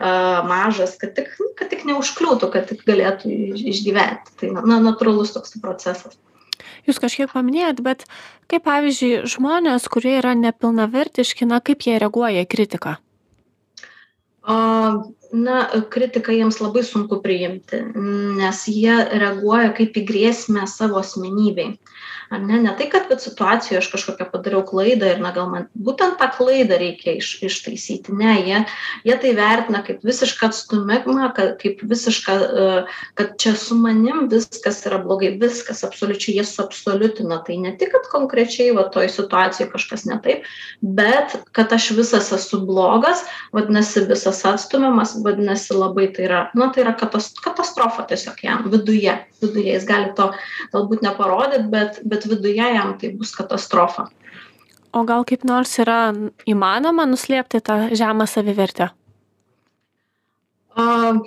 mažas, 0.00 0.96
kad 1.00 1.14
tik, 1.16 1.32
kad 1.58 1.70
tik 1.72 1.86
neužkliūtų, 1.88 2.50
kad 2.52 2.68
tik 2.70 2.84
galėtų 2.88 3.30
išgyventi. 3.72 4.36
Tai 4.40 4.52
na, 4.60 4.80
natūralus 4.90 5.34
toks 5.36 5.56
procesas. 5.62 6.18
Jūs 6.86 6.98
kažkiek 7.02 7.30
paminėjot, 7.30 7.80
bet 7.84 8.04
kaip 8.50 8.64
pavyzdžiui 8.66 9.22
žmonės, 9.30 9.86
kurie 9.90 10.16
yra 10.18 10.34
nepilnavertiški, 10.38 11.46
na 11.46 11.62
kaip 11.62 11.86
jie 11.86 11.98
reaguoja 12.02 12.42
į 12.42 12.50
kritiką? 12.50 12.96
Na, 15.32 15.58
kritiką 15.94 16.34
jiems 16.34 16.58
labai 16.60 16.82
sunku 16.84 17.20
priimti, 17.22 17.78
nes 18.38 18.64
jie 18.68 18.96
reaguoja 19.22 19.70
kaip 19.76 19.94
į 19.96 20.02
grėsmę 20.08 20.66
savo 20.68 20.98
asmenybei 21.00 21.76
ar 22.32 22.40
ne 22.40 22.60
ne 22.62 22.72
tai 22.78 22.88
kad 22.90 23.10
vat 23.10 23.22
situacijoj 23.22 23.78
aš 23.80 23.88
kažkokią 23.92 24.28
padariau 24.32 24.62
klaidą 24.68 25.10
ir 25.12 25.20
na 25.22 25.32
gal 25.36 25.50
man 25.52 25.66
būtent 25.88 26.18
tą 26.20 26.28
klaidą 26.36 26.78
reikia 26.80 27.16
iš 27.20 27.30
ištaisyti. 27.48 28.14
Ne 28.16 28.34
jie 28.40 28.62
jie 29.08 29.16
tai 29.24 29.32
vertina 29.38 29.82
kaip 29.86 30.04
visišką 30.06 30.48
atstūmimą 30.48 31.28
kad 31.36 31.56
kaip 31.62 31.82
visišką 31.92 32.36
e, 32.42 32.68
kad 33.20 33.34
čia 33.42 33.54
su 33.58 33.76
manim 33.78 34.28
viskas 34.32 34.80
yra 34.88 35.02
blogai 35.04 35.34
viskas 35.42 35.84
absoliučiai 35.86 36.38
jie 36.38 36.46
suabsoliutina. 36.48 37.42
Tai 37.46 37.58
ne 37.66 37.74
tik 37.76 37.92
kad 37.96 38.08
konkrečiai 38.12 38.72
va 38.76 38.86
toj 38.92 39.10
situacijoj 39.12 39.70
kažkas 39.74 40.06
ne 40.08 40.18
taip 40.24 40.48
bet 40.80 41.36
kad 41.52 41.72
aš 41.72 41.90
visas 41.98 42.32
esu 42.32 42.62
blogas 42.66 43.24
vadinasi 43.52 44.06
visas 44.08 44.44
atstumiamas 44.48 45.16
vadinasi 45.24 45.76
labai 45.76 46.08
tai 46.14 46.26
yra 46.28 46.42
na 46.54 46.72
tai 46.72 46.86
yra 46.86 46.96
katas 46.98 47.32
katastrofa 47.44 48.06
tiesiog 48.08 48.44
jam 48.44 48.64
viduje 48.72 49.18
viduje 49.42 49.74
jis 49.74 49.86
gali 49.88 50.12
to 50.18 50.30
galbūt 50.74 51.04
neparodyt 51.06 51.68
bet 51.72 52.00
bet 52.08 52.26
viduje 52.30 52.72
jam 52.76 52.96
tai 52.98 53.12
bus 53.18 53.34
katastrofa. 53.36 54.08
O 54.92 55.04
gal 55.08 55.24
kaip 55.28 55.46
nors 55.48 55.72
yra 55.80 56.12
įmanoma 56.48 57.06
nuslėpti 57.08 57.62
tą 57.64 57.78
žemą 57.96 58.26
savivertę? 58.28 58.90
Uh, 60.72 61.20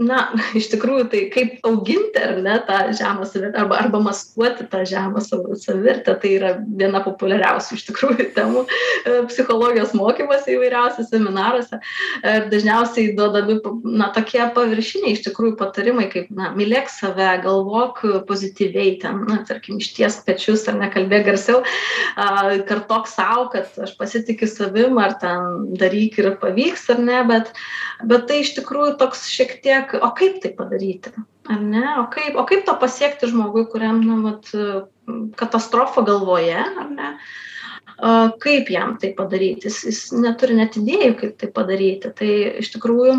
na 0.00 0.22
iš 0.58 0.70
tikrųjų 0.72 1.06
tai 1.12 1.20
kaip 1.32 1.66
auginti 1.66 2.20
ar 2.20 2.38
ne 2.42 2.56
tą 2.66 2.78
žemą 2.96 3.26
savivertę 3.28 3.62
arba 3.62 3.78
arba 3.80 4.00
maskuoti 4.02 4.66
tą 4.70 4.82
žemą 4.88 5.22
savo 5.24 5.56
savivertę 5.58 6.16
tai 6.22 6.32
yra 6.38 6.52
viena 6.80 7.02
populiariausių 7.04 7.78
iš 7.78 7.86
tikrųjų 7.90 8.26
temų 8.38 8.64
e, 8.66 9.16
psichologijos 9.30 9.94
mokymuose 9.98 10.54
įvairiausiuose 10.56 11.08
seminaruose. 11.10 11.80
Ir 12.26 12.48
dažniausiai 12.52 13.14
duodami 13.18 13.58
na 13.84 14.10
tokie 14.14 14.42
paviršiniai 14.56 15.14
iš 15.16 15.24
tikrųjų 15.28 15.56
patarimai 15.60 16.08
kaip 16.12 16.30
na 16.34 16.50
mylėk 16.56 16.90
save 16.92 17.30
galvok 17.44 18.02
pozityviai 18.28 18.96
ten 19.02 19.24
na 19.28 19.40
tarkim 19.48 19.80
ištiesk 19.80 20.26
pečius 20.26 20.66
ar 20.70 20.78
ne 20.80 20.90
kalbėk 20.92 21.26
garsiau 21.30 21.62
a 22.20 22.58
kartok 22.68 23.08
sau 23.10 23.48
kad 23.52 23.70
aš 23.80 23.94
pasitikiu 24.00 24.48
savim 24.50 24.98
ar 25.02 25.16
ten 25.22 25.70
daryk 25.80 26.18
ir 26.20 26.32
pavyks 26.42 26.88
ar 26.94 27.02
ne 27.02 27.22
bet 27.28 27.52
bet 28.06 28.26
tai 28.30 28.40
iš 28.44 28.54
tikrųjų 28.58 28.96
toks 29.00 29.26
šiek 29.30 29.59
tiek 29.64 29.94
o 30.00 30.10
kaip 30.16 30.40
tai 30.42 30.52
padaryti 30.56 31.12
ar 31.50 31.60
ne? 31.60 31.84
O 32.02 32.06
kaip 32.12 32.36
o 32.38 32.44
kaip 32.48 32.66
to 32.66 32.74
pasiekti 32.80 33.30
žmogui 33.30 33.66
kuriam 33.70 34.02
na 34.04 34.20
vat 34.24 34.50
katastrofa 35.40 36.04
galvoje 36.06 36.58
ar 36.58 36.90
ne? 36.90 37.14
Kaip 38.40 38.70
jam 38.72 38.96
tai 39.00 39.12
padaryti? 39.16 39.68
Jis 39.68 39.82
jis 39.88 40.04
neturi 40.16 40.56
net 40.56 40.78
idėjų 40.80 41.16
kaip 41.20 41.34
tai 41.40 41.50
padaryti. 41.52 42.12
Tai 42.16 42.30
iš 42.62 42.72
tikrųjų 42.76 43.16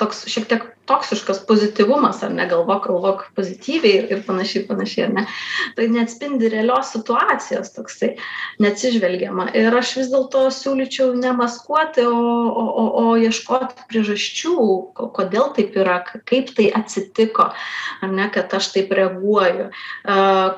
toks 0.00 0.24
šiek 0.30 0.48
tiek 0.50 0.66
toksiškas 0.86 1.42
pozityvumas 1.48 2.22
ar 2.22 2.32
ne 2.34 2.46
galvok 2.48 2.86
galvok 2.86 3.24
pozityviai 3.36 4.06
ir 4.12 4.22
panašiai 4.26 4.66
panašiai 4.68 5.06
ar 5.08 5.14
ne 5.18 5.24
tai 5.76 5.88
neatspindi 5.92 6.50
realios 6.52 6.92
situacijos 6.94 7.72
toksai 7.74 8.12
neatsižvelgiama. 8.62 9.50
Ir 9.58 9.74
aš 9.76 9.96
vis 10.00 10.10
dėlto 10.12 10.46
siūlyčiau 10.54 11.14
ne 11.18 11.32
maskuoti 11.36 12.06
o 12.06 12.16
o 12.16 12.66
o 12.82 12.84
o 13.02 13.16
ieškoti 13.20 13.86
priežasčių 13.90 14.56
kodėl 15.16 15.52
taip 15.56 15.76
yra 15.76 15.98
kaip 16.06 16.52
tai 16.56 16.70
atsitiko 16.80 17.50
ar 18.02 18.12
ne 18.12 18.28
kad 18.32 18.54
aš 18.54 18.70
taip 18.74 18.92
reaguoju. 18.96 19.68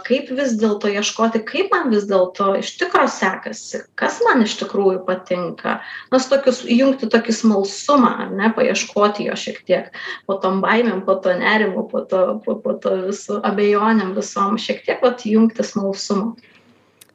Kaip 0.08 0.32
vis 0.38 0.54
dėlto 0.60 0.92
ieškoti 0.92 1.42
kaip 1.48 1.72
man 1.74 1.90
vis 1.94 2.06
dėlto 2.10 2.52
iš 2.60 2.74
tikro 2.80 3.06
sekasi 3.08 3.84
kas 3.98 4.20
man 4.26 4.44
iš 4.44 4.58
tikrųjų 4.62 5.04
patinka. 5.08 5.78
Na 6.12 6.20
su 6.20 6.30
tokius 6.32 6.62
įjungti 6.68 7.10
tokį 7.12 7.34
smalsumą 7.40 8.14
ar 8.26 8.32
ne 8.34 8.52
paieškoti 8.54 9.28
jo 9.28 9.36
šiek 9.38 9.62
tiek 9.68 9.92
po 10.26 10.38
tom 10.42 10.60
baimėm 10.64 11.04
po 11.06 11.18
tuo 11.22 11.34
nerimu 11.38 11.88
po 11.90 12.02
to 12.10 12.40
po 12.44 12.56
po 12.62 12.74
to 12.74 12.94
visu 13.08 13.40
abejonėm 13.50 14.14
visom 14.18 14.58
šiek 14.58 14.84
tiek 14.86 15.02
vat 15.04 15.26
įjungti 15.28 15.66
smalsumo 15.66 16.34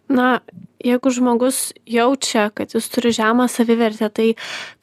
na 0.10 0.39
jeigu 0.83 1.12
žmogus 1.15 1.72
jaučia 1.88 2.50
kad 2.55 2.75
jis 2.75 2.89
turi 2.91 3.13
žemą 3.15 3.48
savivertę 3.51 4.10
tai 4.10 4.29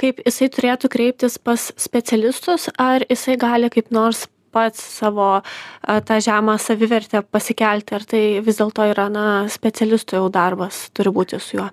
kaip 0.01 0.23
jisai 0.27 0.51
turėtų 0.53 0.91
kreiptis 0.93 1.39
pas 1.39 1.71
specialistus 1.77 2.69
ar 2.79 3.05
jisai 3.09 3.37
gali 3.41 3.71
kaip 3.73 3.93
nors 3.95 4.27
pats 4.51 4.83
savo 4.99 5.43
tą 5.87 6.21
žemą 6.27 6.57
savivertę 6.59 7.23
pasikelti 7.23 7.95
ar 7.95 8.07
tai 8.13 8.25
vis 8.45 8.59
dėlto 8.59 8.89
yra 8.91 9.09
na 9.13 9.27
specialisto 9.49 10.19
jau 10.19 10.31
darbas 10.33 10.89
turi 10.97 11.13
būti 11.15 11.39
su 11.39 11.61
juo 11.61 11.69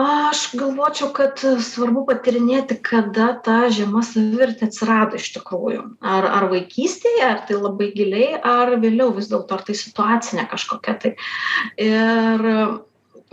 aš 0.00 0.48
galvočiau 0.58 1.10
kad 1.14 1.38
svarbu 1.38 2.04
patyrinėti 2.08 2.78
kada 2.82 3.28
ta 3.44 3.58
žema 3.70 4.02
savivertė 4.06 4.68
atsirado 4.68 5.20
iš 5.20 5.30
tikrųjų. 5.36 5.84
Ar 6.02 6.26
ar 6.30 6.48
vaikystėje 6.50 7.22
ar 7.26 7.44
tai 7.48 7.60
labai 7.60 7.92
giliai 7.94 8.40
ar 8.40 8.74
vėliau 8.82 9.12
vis 9.14 9.30
dėlto 9.30 9.58
ar 9.58 9.62
tai 9.68 9.78
situacinė 9.78 10.48
kažkokia 10.50 10.96
tai. 11.04 11.14
Ir 11.78 12.48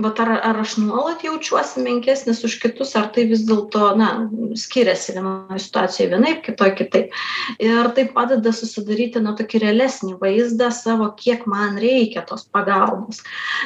vat 0.03 0.19
ar 0.19 0.31
ar 0.41 0.59
aš 0.61 0.75
nuolat 0.81 1.23
jaučiuosi 1.25 1.81
menkesnis 1.83 2.43
už 2.47 2.57
kitus 2.61 2.93
ar 2.99 3.09
tai 3.15 3.25
vis 3.29 3.43
dėlto 3.47 3.93
na 3.99 4.09
skiriasi 4.57 5.15
vienoj 5.15 5.59
situacijoj 5.61 6.09
vienaip 6.13 6.41
kitoj 6.45 6.71
kitaip. 6.79 7.15
Ir 7.61 7.89
tai 7.95 8.05
padeda 8.15 8.53
susidaryti 8.55 9.21
na 9.23 9.35
tokį 9.37 9.61
realesnį 9.65 10.15
vaizdą 10.21 10.71
savo 10.75 11.09
kiek 11.17 11.45
man 11.49 11.77
reikia 11.81 12.23
tos 12.27 12.45
pagalbos. 12.51 13.21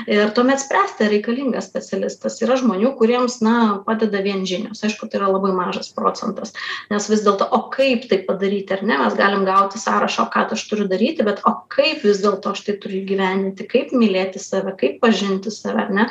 Ir 0.08 0.32
tuomet 0.36 0.64
spręsti 0.64 1.08
ar 1.08 1.14
reikalingas 1.14 1.70
specialistas. 1.70 2.40
Yra 2.44 2.60
žmonių 2.62 2.94
kuriems 3.00 3.40
na 3.46 3.56
padeda 3.88 4.22
vien 4.26 4.46
žinios. 4.48 4.84
Aišku 4.86 5.10
tai 5.10 5.22
yra 5.22 5.32
labai 5.32 5.54
mažas 5.56 5.92
procentas. 5.96 6.54
Nes 6.92 7.10
vis 7.12 7.24
dėlto 7.26 7.48
o 7.56 7.64
kaip 7.74 8.10
tai 8.12 8.22
padaryti 8.28 8.78
ar 8.78 8.84
ne? 8.84 9.00
Mes 9.04 9.18
galim 9.18 9.46
gauti 9.48 9.82
sąrašą 9.82 10.28
ką 10.34 10.48
aš 10.56 10.68
turiu 10.70 10.90
daryti 10.92 11.26
bet 11.26 11.42
o 11.48 11.56
kaip 11.72 12.04
vis 12.06 12.22
dėlto 12.24 12.54
aš 12.56 12.66
tai 12.68 12.78
turiu 12.82 13.02
įgyvendinti? 13.04 13.68
Kaip 13.72 13.96
mylėti 13.96 14.42
save? 14.42 14.76
Kaip 14.80 15.00
pažinti 15.04 15.54
save 15.54 15.86
ar 15.86 15.94
ne 15.94 16.10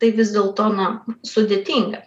tai 0.00 0.10
vis 0.16 0.32
dėlto 0.34 0.70
na 0.74 0.88
sudėtinga 1.26 2.06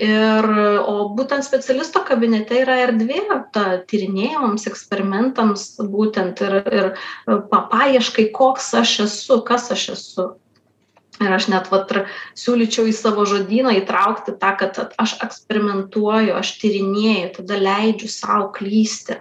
ir 0.00 0.46
o 0.88 0.94
būtent 1.16 1.44
specialisto 1.44 2.00
kabinete 2.06 2.60
yra 2.62 2.78
erdvė 2.86 3.22
ta 3.54 3.64
tyrinėjimams 3.90 4.68
eksperimentams 4.70 5.66
būtent 5.92 6.40
ir 6.46 6.60
ir 6.60 6.92
pa 7.50 7.64
paieškai 7.72 8.30
koks 8.36 8.72
aš 8.80 8.94
esu 9.08 9.42
kas 9.46 9.70
aš 9.74 9.88
esu 9.96 10.30
Ir 11.20 11.34
aš 11.36 11.50
net 11.52 11.66
vat, 11.68 11.90
siūlyčiau 12.38 12.86
į 12.88 12.94
savo 12.96 13.26
žodyną 13.28 13.74
įtraukti 13.82 14.32
tą, 14.40 14.54
kad 14.56 14.78
aš 15.02 15.18
eksperimentuoju, 15.26 16.32
aš 16.38 16.54
tyrinėju, 16.62 17.32
tada 17.36 17.58
leidžiu 17.60 18.08
savo 18.08 18.46
klysti. 18.56 19.18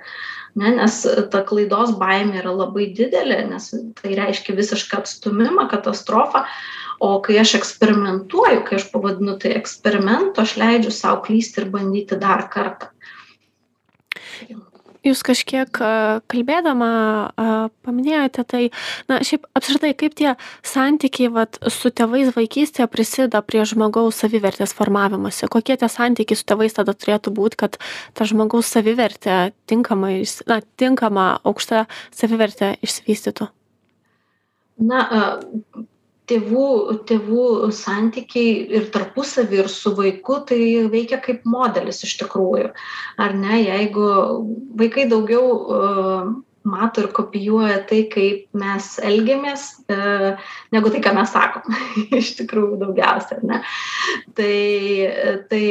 Ne, 0.59 0.71
nes 0.77 1.01
ta 1.33 1.41
klaidos 1.45 1.91
baimė 1.99 2.39
yra 2.39 2.53
labai 2.55 2.87
didelė, 2.95 3.41
nes 3.51 3.67
tai 3.99 4.15
reiškia 4.15 4.55
visišką 4.55 5.03
atstumimą, 5.03 5.67
katastrofą. 5.73 6.45
O 6.99 7.13
kai 7.23 7.37
aš 7.39 7.55
eksperimentuoju, 7.61 8.63
kai 8.67 8.79
aš 8.79 8.89
pavadinu 8.91 9.37
tai 9.39 9.53
eksperimentu, 9.55 10.43
aš 10.43 10.57
leidžiu 10.59 10.91
savo 10.91 11.21
klysti 11.23 11.63
ir 11.63 11.69
bandyti 11.71 12.19
dar 12.19 12.47
kartą. 12.51 12.91
Jūs 14.99 15.21
kažkiek 15.23 15.71
kalbėdama 16.27 16.89
paminėjote 17.87 18.43
tai 18.51 18.61
na 19.07 19.21
šiaip 19.23 19.45
apskritai 19.55 19.93
kaip 19.95 20.17
tie 20.19 20.33
santykiai 20.67 21.29
vat 21.31 21.55
su 21.71 21.87
tėvais 21.95 22.33
vaikystėje 22.35 22.89
prisideda 22.91 23.39
prie 23.47 23.63
žmogaus 23.63 24.19
savivertės 24.19 24.75
formavimosi? 24.75 25.47
Kokie 25.47 25.77
tie 25.79 25.87
santykiai 25.87 26.35
su 26.35 26.43
tėvais 26.51 26.75
tada 26.75 26.91
turėtų 26.91 27.31
būt 27.37 27.55
kad 27.63 27.79
ta 28.11 28.27
žmogaus 28.27 28.67
savivertė 28.75 29.53
tinkamai 29.71 30.17
na 30.51 30.59
tinkama 30.75 31.29
aukšta 31.47 31.85
savivertė 32.11 32.75
išsivystytų? 32.83 33.47
Na 34.83 35.07
tėvų 36.29 36.67
tėvų 37.09 37.45
santykiai 37.75 38.67
ir 38.79 38.89
tarpusavy 38.93 39.63
ir 39.63 39.71
su 39.73 39.93
vaiku 39.97 40.41
tai 40.49 40.61
veikia 40.93 41.21
kaip 41.23 41.47
modelis 41.49 42.03
iš 42.07 42.17
tikrųjų 42.23 42.69
ar 43.25 43.35
ne 43.37 43.63
jeigu 43.63 44.11
vaikai 44.79 45.09
daugiau 45.09 45.49
uh, 45.49 46.29
mato 46.63 47.01
ir 47.01 47.11
kopijuoja 47.15 47.79
tai, 47.89 48.03
kaip 48.11 48.49
mes 48.57 48.89
elgiamės, 49.05 49.65
e, 49.89 50.35
negu 50.75 50.91
tai, 50.91 51.01
ką 51.03 51.13
mes 51.17 51.31
sakom. 51.33 51.77
Iš 52.19 52.35
tikrųjų, 52.41 52.79
daugiausia, 52.83 53.39
ne? 53.47 53.61
Tai, 54.37 54.53
tai 55.51 55.63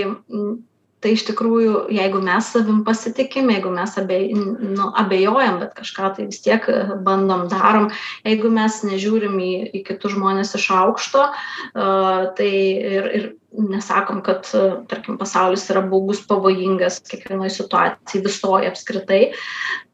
tai 1.02 1.12
iš 1.14 1.24
tikrųjų 1.28 1.74
jeigu 1.94 2.20
mes 2.24 2.50
savim 2.52 2.80
pasitikim 2.86 3.50
jeigu 3.52 3.70
mes 3.74 3.94
abej 4.00 4.32
nu 4.34 4.88
abejojam 4.98 5.60
bet 5.62 5.74
kažką 5.78 6.12
tai 6.16 6.26
vis 6.26 6.40
tiek 6.42 6.64
e, 6.72 6.78
bandom 7.06 7.46
darom 7.50 7.88
jeigu 8.26 8.50
mes 8.54 8.80
nežiūrim 8.86 9.36
į 9.38 9.52
į 9.78 9.84
kitus 9.86 10.16
žmones 10.16 10.54
iš 10.58 10.68
aukšto 10.74 11.26
a 11.28 11.34
e, 11.34 12.30
tai 12.38 12.52
ir 12.98 13.10
ir 13.20 13.28
nesakom 13.58 14.22
kad 14.26 14.50
e, 14.54 14.64
tarkim 14.90 15.20
pasaulis 15.20 15.68
yra 15.70 15.84
baugus 15.86 16.24
pavojingas 16.26 17.00
kiekvienoj 17.06 17.54
situacijoj 17.54 18.24
visoj 18.26 18.66
apskritai 18.72 19.22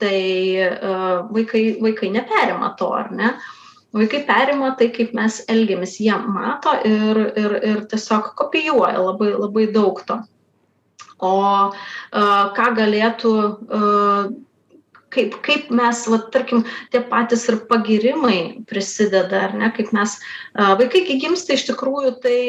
tai 0.01 0.23
a 0.65 0.97
vaikai 1.31 1.67
vaikai 1.85 2.11
neperima 2.15 2.75
to 2.79 2.89
ar 2.97 3.13
ne? 3.13 3.35
Vaikai 3.95 4.25
perima 4.27 4.73
tai 4.75 4.89
kaip 4.91 5.13
mes 5.15 5.37
elgiamės 5.53 6.01
jie 6.03 6.15
mato 6.27 6.73
ir 6.89 7.21
ir 7.39 7.53
ir 7.63 7.85
tiesiog 7.91 8.33
kopijuoja 8.41 9.05
labai 9.05 9.35
labai 9.37 9.69
daug 9.77 10.01
to 10.09 10.19
o 11.23 11.35
ką 12.15 12.67
galėtų 12.79 13.35
kaip, 15.15 15.37
kaip 15.47 15.71
mes, 15.71 16.03
va, 16.11 16.19
tarkim, 16.35 16.65
tie 16.91 17.03
patys 17.11 17.47
ir 17.51 17.61
pagirimai 17.71 18.65
prisideda, 18.71 19.45
ar 19.49 19.55
ne, 19.61 19.71
kaip 19.77 19.93
mes, 19.95 20.17
vaikai, 20.59 21.05
kai 21.07 21.21
gimsta 21.23 21.55
iš 21.55 21.69
tikrųjų, 21.71 22.17
tai 22.25 22.41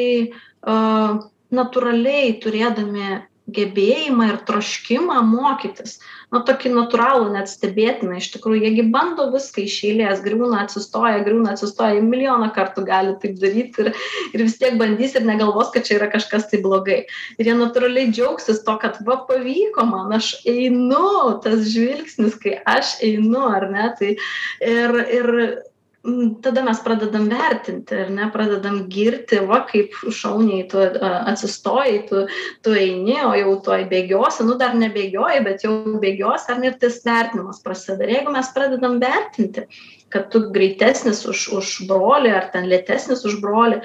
natūraliai 1.54 2.34
turėdami 2.42 3.20
gebėjimą 3.46 4.26
ir 4.32 4.38
troškimą 4.46 5.20
mokytis. 5.26 5.98
Na 6.34 6.40
tokį 6.46 6.72
natūralų 6.74 7.28
net 7.36 7.50
stebėtiną 7.50 8.18
iš 8.18 8.32
tikrųjų 8.34 8.64
jie 8.64 8.72
gi 8.80 8.84
bando 8.90 9.28
viską 9.30 9.62
iš 9.62 9.76
eilės 9.86 10.22
griūna 10.24 10.64
atsistoja 10.64 11.20
griūna 11.26 11.52
atsistoja 11.54 12.02
milijoną 12.02 12.48
kartų 12.56 12.82
gali 12.88 13.14
taip 13.22 13.36
daryt 13.42 13.78
ir 13.82 13.92
ir 14.34 14.42
vis 14.42 14.58
tiek 14.58 14.74
bandys 14.80 15.14
ir 15.14 15.28
negalvos 15.28 15.70
kad 15.74 15.86
čia 15.86 16.00
yra 16.00 16.10
kažkas 16.10 16.48
tai 16.50 16.60
blogai. 16.64 17.04
Ir 17.38 17.50
jie 17.50 17.54
natūraliai 17.58 18.10
džiaugsis 18.10 18.64
tuo 18.66 18.74
kad 18.82 18.98
va 19.06 19.20
pavyko 19.30 19.86
man 19.86 20.18
aš 20.18 20.32
einu 20.50 21.38
tas 21.46 21.62
žvilgsnis 21.70 22.34
kai 22.42 22.58
aš 22.66 22.96
einu 23.06 23.46
ar 23.46 23.70
ne 23.70 23.88
tai 24.00 24.12
ir 24.74 25.00
ir 25.20 25.32
tada 26.42 26.62
mes 26.62 26.80
pradedam 26.84 27.26
vertinti 27.30 27.96
ar 28.04 28.10
ne 28.14 28.28
pradedam 28.32 28.78
girti 28.92 29.40
va 29.48 29.62
kaip 29.68 29.94
šauniai 30.14 30.66
tu 30.70 30.82
atsistojai 30.82 31.98
tu 32.08 32.24
tu 32.62 32.74
eini 32.76 33.18
o 33.24 33.32
jau 33.34 33.56
tuoj 33.68 33.86
bėgiosi 33.90 34.46
nu 34.46 34.56
dar 34.60 34.76
nebėgioji 34.78 35.42
bet 35.46 35.66
jau 35.66 35.74
bėgiosi 36.02 36.52
ar 36.54 36.64
ir 36.66 36.78
tas 36.80 37.02
vertinimas 37.06 37.62
prasideda. 37.64 38.06
Ir 38.06 38.14
jeigu 38.18 38.34
mes 38.34 38.50
pradedam 38.54 38.98
vertinti 39.02 39.66
kad 40.08 40.30
tu 40.30 40.44
greitesnis 40.54 41.24
už 41.26 41.48
už 41.58 41.72
brolį 41.90 42.30
ar 42.38 42.48
ten 42.54 42.68
lėtesnis 42.70 43.24
už 43.26 43.40
brolį 43.42 43.80
e, 43.80 43.84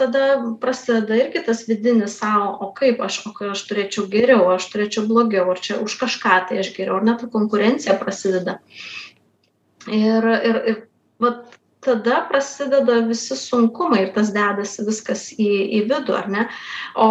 tada 0.00 0.26
prasideda 0.60 1.16
irgi 1.16 1.44
tas 1.48 1.64
vidinis 1.68 2.18
sau 2.20 2.52
o 2.60 2.72
kaip 2.76 3.00
aš 3.00 3.22
o 3.26 3.32
kai 3.36 3.52
aš 3.54 3.64
turėčiau 3.70 4.06
geriau 4.12 4.52
aš 4.52 4.68
turėčiau 4.74 5.08
blogiau 5.08 5.48
ar 5.54 5.64
čia 5.64 5.80
už 5.80 5.96
kažką 6.04 6.38
tai 6.50 6.60
aš 6.64 6.74
geriau 6.76 7.00
ar 7.00 7.08
ne 7.08 7.16
ta 7.16 7.30
konkurencija 7.32 7.96
prasideda. 8.00 8.60
Ir 9.88 10.28
ir 10.30 10.64
ir 10.70 10.82
vat 11.22 11.58
tada 11.82 12.26
prasideda 12.28 13.00
visi 13.08 13.36
sunkumai 13.36 14.04
ir 14.06 14.12
tas 14.14 14.30
dedasi 14.34 14.86
viskas 14.86 15.30
į, 15.34 15.50
į 15.78 15.80
vidų, 15.90 16.14
ar 16.14 16.28
ne? 16.30 16.44
O 16.94 17.08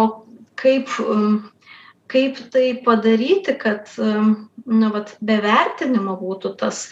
kaip, 0.60 0.88
um, 1.04 1.42
kaip 2.12 2.40
tai 2.54 2.70
padaryti, 2.86 3.56
kad 3.60 3.92
um, 4.00 4.32
na, 4.64 4.88
vat, 4.94 5.12
be 5.20 5.36
vertinimo 5.44 6.16
būtų 6.20 6.54
tas, 6.62 6.86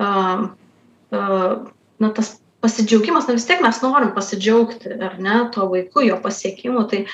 uh, 0.00 0.48
uh, 1.12 1.52
na, 2.00 2.12
tas 2.16 2.38
pasidžiaugimas, 2.64 3.28
na 3.28 3.36
vis 3.36 3.44
tiek 3.46 3.60
mes 3.62 3.82
norim 3.84 4.14
pasidžiaugti, 4.16 4.96
ar 4.96 5.20
ne, 5.22 5.36
to 5.52 5.68
vaiku, 5.70 6.06
jo 6.08 6.16
pasiekimu, 6.24 6.86
tai 6.88 7.04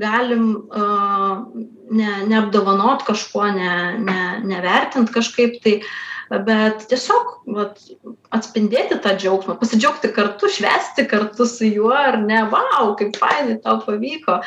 galim 0.00 0.50
uh, 0.74 1.46
ne, 1.94 2.10
neapdovanot 2.26 3.06
kažkuo, 3.06 3.46
ne, 3.54 3.72
ne, 4.02 4.20
nevertint 4.42 5.14
kažkaip, 5.14 5.60
tai 5.62 5.78
uh, 5.78 5.96
bet 6.30 6.84
tiesiog 6.90 7.30
vat 7.56 7.80
atspindėti 8.36 8.98
tą 9.04 9.14
džiaugsmą 9.16 9.56
pasidžiaugti 9.60 10.10
kartu 10.16 10.50
švęsti 10.52 11.06
kartu 11.08 11.46
su 11.48 11.68
juo 11.68 11.94
ar 11.96 12.18
ne? 12.20 12.42
Vau 12.52 12.92
kaip 12.98 13.16
fainai 13.16 13.58
tau 13.64 13.80
pavyko. 13.84 14.40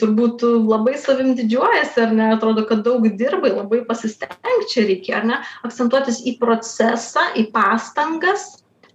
Turbūt 0.00 0.38
tu 0.42 0.54
labai 0.60 0.98
savim 1.00 1.32
didžiuojiesi 1.38 2.04
ar 2.04 2.16
ne? 2.16 2.32
Atrodo 2.36 2.66
kad 2.68 2.84
daug 2.84 3.06
dirbai 3.18 3.54
labai 3.54 3.82
pasistengt 3.88 4.68
čia 4.72 4.84
reikėjo 4.88 5.20
ar 5.22 5.30
ne? 5.30 5.40
Akcentuotis 5.68 6.20
į 6.28 6.36
procesą 6.42 7.30
į 7.40 7.48
pastangas 7.54 8.50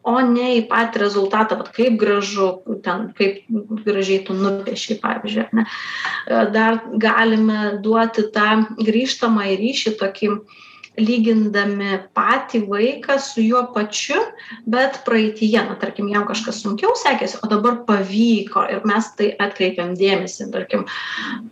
o 0.07 0.15
ne 0.23 0.53
į 0.61 0.61
patį 0.69 1.01
rezultatą 1.03 1.57
vat 1.59 1.73
kaip 1.75 1.97
gražu 1.99 2.47
ten 2.85 3.09
kaip 3.17 3.41
gražiai 3.87 4.23
tu 4.27 4.35
nupiešei 4.37 4.99
pavyzdžiui 5.03 5.47
ne? 5.57 5.65
Dar 6.53 6.79
galime 7.01 7.77
duoti 7.83 8.29
tą 8.35 8.49
grįžtamąjį 8.79 9.59
ryšį 9.63 9.95
tokį 9.99 10.31
lygindami 10.97 11.99
patį 12.17 12.61
vaiką 12.69 13.17
su 13.21 13.43
juo 13.45 13.61
pačiu 13.75 14.17
bet 14.65 14.99
praeityje 15.05 15.61
na 15.69 15.75
tarkim 15.83 16.09
jam 16.09 16.25
kažkas 16.29 16.63
sunkiau 16.65 16.95
sekėsi 16.97 17.39
o 17.45 17.49
dabar 17.51 17.79
pavyko 17.89 18.65
ir 18.73 18.81
mes 18.89 19.11
tai 19.19 19.29
atkreipiam 19.47 19.93
dėmesį 19.99 20.49
tarkim 20.57 20.87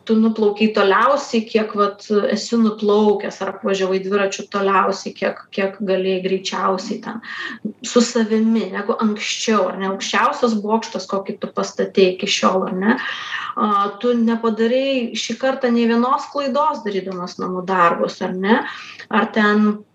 tu 0.05 0.15
nuplaukei 0.19 0.69
toliausiai 0.75 1.45
kiek 1.49 1.73
vat 1.77 2.05
esi 2.31 2.57
nuplaukęs 2.61 3.39
ar 3.41 3.53
apvažiavai 3.55 3.99
dviračiu 4.03 4.45
toliausiai 4.53 5.13
kiek 5.17 5.41
kiek 5.55 5.79
galėjai 5.89 6.23
greičiausiai 6.25 6.99
ten 7.05 7.21
su 7.85 8.03
savimi 8.05 8.67
negu 8.73 8.97
anksčiau 9.05 9.69
ar 9.71 9.79
ne? 9.81 9.89
Aukščiausias 9.93 10.55
bokštas 10.63 11.09
kokį 11.11 11.39
tu 11.41 11.51
pastatei 11.57 12.11
iki 12.13 12.29
šiol 12.37 12.69
ar 12.69 12.77
ne? 12.83 12.99
A 13.55 13.89
tu 14.01 14.13
nepadarei 14.19 15.15
šį 15.17 15.37
kartą 15.41 15.71
nė 15.73 15.89
vienos 15.93 16.29
klaidos 16.33 16.83
darydamas 16.85 17.37
namų 17.41 17.65
darbus 17.67 18.21
ar 18.25 18.35
ne? 18.35 18.61
Ar 19.09 19.29
ten 19.35 19.85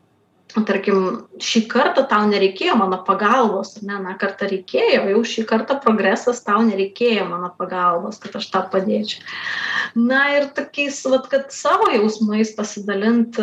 tarkim 0.66 1.02
šį 1.42 1.62
kartą 1.70 2.04
tau 2.10 2.26
nereikėjo 2.30 2.76
mano 2.78 3.00
pagalbos 3.06 3.76
ar 3.78 3.84
ne 3.88 3.96
aną 3.98 4.14
kartą 4.20 4.48
reikėjo 4.50 5.04
jau 5.12 5.20
šį 5.32 5.44
kartą 5.50 5.76
progresas 5.82 6.42
tau 6.46 6.62
nereikėjo 6.66 7.26
mano 7.30 7.52
pagalbos 7.58 8.20
kad 8.22 8.36
aš 8.40 8.48
tau 8.52 8.64
padėčiau. 8.72 9.22
Na 9.98 10.22
ir 10.36 10.48
tokiais 10.56 10.98
vat 11.10 11.28
kad 11.32 11.54
savo 11.54 11.90
jausmais 11.94 12.52
pasidalint 12.56 13.38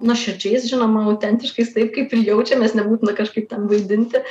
nuoširdžiais 0.00 0.68
žinoma 0.70 1.06
autentiškais 1.10 1.74
taip 1.74 1.92
kaip 1.96 2.14
ir 2.16 2.24
jaučiamės 2.30 2.76
nebūtina 2.78 3.16
kažkaip 3.18 3.50
ten 3.50 3.66
vaidinti. 3.70 4.22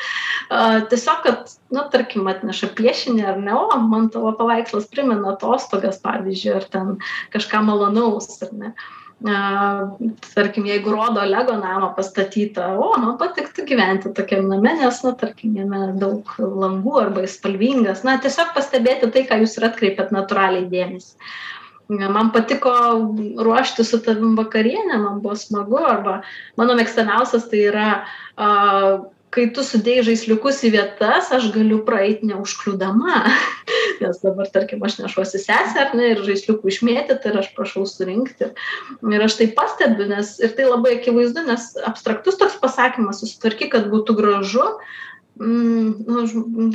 Tiesiog 0.49 1.25
kad 1.25 1.54
na 1.73 1.86
tarkim 1.93 2.30
atneša 2.32 2.71
piešinį 2.78 3.28
ar 3.34 3.43
ne 3.43 3.58
o 3.58 3.82
man 3.89 4.10
tavo 4.13 4.34
paveikslas 4.39 4.89
primena 4.93 5.36
atostogas 5.36 6.02
pavyzdžiui 6.06 6.56
ar 6.58 6.65
ten 6.73 6.97
kažką 7.36 7.62
malonaus 7.67 8.34
ar 8.45 8.56
ne 8.63 8.73
tarkim 9.19 10.65
jeigu 10.65 10.91
rodo 10.91 11.25
lego 11.25 11.58
namą 11.60 11.91
pastatytą 11.95 12.79
o 12.79 12.93
man 12.97 13.17
patiktų 13.19 13.65
gyventi 13.67 14.13
tokiam 14.15 14.47
name 14.47 14.77
nes 14.79 15.01
na 15.03 15.12
tarkim 15.12 15.58
jame 15.60 15.91
daug 15.99 16.23
langų 16.39 16.95
arba 17.01 17.25
jis 17.25 17.36
spalvingas 17.36 18.05
na 18.08 18.15
tiesiog 18.23 18.53
pastebėti 18.55 19.12
tai 19.12 19.25
ką 19.27 19.41
jūs 19.43 19.58
ir 19.60 19.67
atkreipiat 19.67 20.15
natūraliai 20.15 20.69
dėmesį 20.71 21.19
man 22.15 22.32
patiko 22.32 22.71
ruošti 23.43 23.84
su 23.84 23.99
tavim 24.05 24.38
vakarienę 24.39 25.03
man 25.03 25.19
buvo 25.19 25.36
smagu 25.36 25.84
arba 25.84 26.21
mano 26.55 26.79
mėgstamiausias 26.79 27.49
tai 27.51 27.65
yra 27.73 27.89
kai 29.34 29.49
tu 29.53 29.63
sudėjai 29.65 30.08
žaisliukus 30.08 30.63
į 30.65 30.73
vietas, 30.73 31.29
aš 31.36 31.49
galiu 31.53 31.84
praeiti 31.86 32.29
neužkliūdama. 32.32 33.19
Nes 33.99 34.21
dabar, 34.23 34.47
tarkim, 34.51 34.81
aš 34.85 34.97
nešuosi 35.01 35.41
sesę 35.41 35.81
ar 35.83 35.91
ne 35.97 36.13
ir 36.13 36.21
žaisliukų 36.23 36.71
išmėtyti 36.71 37.31
ir 37.31 37.39
aš 37.41 37.49
prašau 37.55 37.83
surinkti. 37.89 38.51
Ir 39.03 39.25
aš 39.25 39.35
tai 39.41 39.49
pastebiu, 39.57 40.07
nes 40.12 40.38
ir 40.39 40.55
tai 40.55 40.69
labai 40.69 40.95
akivaizdu, 40.99 41.43
nes 41.49 41.69
abstraktus 41.88 42.39
toks 42.39 42.55
pasakymas, 42.62 43.19
susitvarky, 43.23 43.67
kad 43.73 43.89
būtų 43.91 44.15
gražu, 44.19 44.65
mm, 45.41 45.91
nu, 46.07 46.25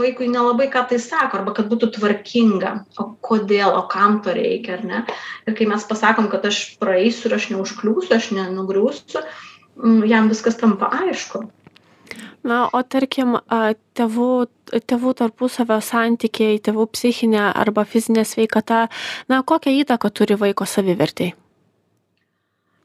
vaikui 0.00 0.28
nelabai 0.32 0.68
ką 0.72 0.84
tai 0.92 1.00
sako, 1.00 1.40
arba 1.40 1.56
kad 1.56 1.72
būtų 1.72 1.94
tvarkinga, 1.96 2.76
o 3.00 3.08
kodėl, 3.24 3.72
o 3.72 3.82
kam 3.88 4.20
to 4.24 4.36
reikia, 4.36 4.78
ar 4.78 4.86
ne. 4.92 5.02
Ir 5.48 5.56
kai 5.56 5.68
mes 5.70 5.88
pasakom, 5.88 6.28
kad 6.32 6.44
aš 6.44 6.62
praeisiu 6.82 7.30
ir 7.30 7.38
aš 7.40 7.50
neužkliūsiu, 7.56 8.16
aš 8.18 8.32
nenugriūsiu, 8.36 9.24
mm, 9.80 10.00
jam 10.12 10.32
viskas 10.32 10.60
tampa 10.60 10.92
aišku 11.02 11.46
na 12.44 12.68
o 12.72 12.82
tarkim 12.82 13.38
a 13.48 13.60
tėvų 13.98 14.28
tėvų 14.90 15.14
tarpusavio 15.20 15.80
santykiai 15.84 16.60
tėvų 16.64 16.88
psichinė 16.96 17.46
arba 17.52 17.86
fizinė 17.88 18.24
sveikata 18.28 18.86
na 19.32 19.42
kokią 19.42 19.74
įtaką 19.84 20.12
turi 20.12 20.38
vaiko 20.40 20.68
savivertei 20.68 21.32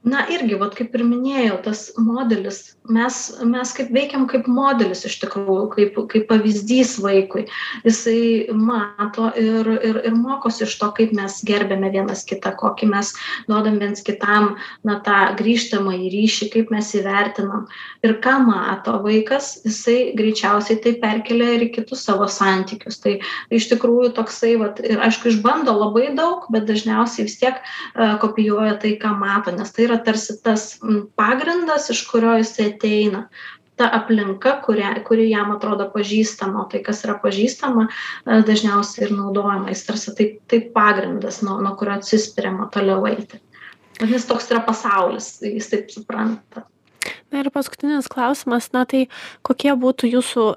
na 0.03 0.23
irgi 0.31 0.55
vat 0.55 0.75
kaip 0.77 0.93
ir 0.95 1.03
minėjau 1.03 1.57
tas 1.63 1.89
modelis 1.99 2.61
mes 2.89 3.15
mes 3.43 3.71
kaip 3.75 3.89
veikiam 3.93 4.25
kaip 4.31 4.47
modelis 4.47 5.03
iš 5.05 5.17
tikrųjų 5.19 5.65
kaip 5.73 5.97
kaip 6.13 6.25
pavyzdys 6.29 6.95
vaikui. 7.03 7.45
Jisai 7.83 8.47
mato 8.55 9.27
ir 9.35 9.67
ir 9.75 9.99
ir 10.07 10.15
mokosi 10.15 10.63
iš 10.63 10.77
to 10.79 10.89
kaip 10.95 11.11
mes 11.15 11.41
gerbiame 11.45 11.91
vienas 11.91 12.23
kitą 12.29 12.53
kokį 12.59 12.89
mes 12.93 13.11
duodam 13.49 13.79
viens 13.83 13.99
kitam 14.05 14.55
na 14.87 14.99
tą 15.03 15.19
grįžtamąjį 15.41 16.13
ryšį 16.15 16.49
kaip 16.55 16.71
mes 16.71 16.93
įvertinam. 16.95 17.67
Ir 18.03 18.15
ką 18.23 18.37
mato 18.47 18.95
vaikas 19.03 19.51
jisai 19.67 20.15
greičiausiai 20.15 20.79
tai 20.79 20.95
perkelia 21.03 21.57
ir 21.57 21.67
į 21.67 21.69
kitus 21.75 22.05
savo 22.07 22.29
santykius. 22.31 23.01
Tai 23.03 23.17
iš 23.51 23.67
tikrųjų 23.73 24.13
toksai 24.15 24.55
vat 24.63 24.79
ir 24.79 25.03
aišku 25.03 25.33
išbando 25.33 25.75
labai 25.75 26.15
daug 26.15 26.47
bet 26.55 26.71
dažniausiai 26.71 27.27
vis 27.27 27.37
tiek 27.43 27.59
a 27.99 28.15
kopijuoja 28.23 28.79
tai 28.79 28.95
ką 29.01 29.11
mato 29.19 29.51
nes 29.51 29.75
tai 29.75 29.88
yra 29.89 29.99
tarsi 30.05 30.37
tas 30.45 30.75
pagrindas, 31.19 31.89
iš 31.91 32.05
kurio 32.07 32.37
jisai 32.39 32.69
ateina 32.73 33.25
ta 33.79 33.87
aplinka, 33.95 34.57
kuria, 34.65 34.91
kuri 35.07 35.29
jam 35.31 35.53
atrodo 35.55 35.85
pažįstama, 35.93 36.65
tai, 36.71 36.81
kas 36.83 37.05
yra 37.07 37.15
pažįstama, 37.21 37.85
e, 37.87 38.39
dažniausiai 38.47 39.05
ir 39.07 39.13
naudojama. 39.15 39.71
Jis 39.71 39.85
tarsi 39.87 40.15
tai, 40.17 40.27
tai 40.51 40.59
pagrindas, 40.75 41.39
nuo, 41.45 41.55
nuo 41.63 41.71
kurio 41.79 41.95
atsispiriama 41.95 42.67
toliau 42.73 43.07
eiti. 43.07 43.39
Vadinasi, 44.01 44.27
toks 44.27 44.51
yra 44.51 44.59
pasaulis, 44.67 45.29
jis 45.43 45.71
taip 45.71 45.93
supranta. 45.95 46.65
Na 47.31 47.39
ir 47.39 47.51
paskutinis 47.55 48.09
klausimas, 48.11 48.71
na 48.75 48.83
tai 48.89 49.05
kokie 49.47 49.71
būtų 49.79 50.11
jūsų 50.11 50.49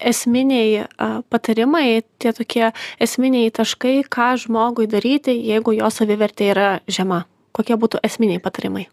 esminiai 0.00 0.86
patarimai, 1.28 2.00
tie 2.22 2.32
tokie 2.32 2.70
esminiai 3.02 3.52
taškai, 3.52 3.98
ką 4.08 4.30
žmogui 4.40 4.88
daryti, 4.88 5.36
jeigu 5.36 5.76
jo 5.76 5.92
savivertė 5.92 6.48
yra 6.54 6.70
žema? 6.88 7.26
Kokie 7.56 7.76
būtų 7.80 8.00
esminiai 8.06 8.42
patarimai? 8.42 8.86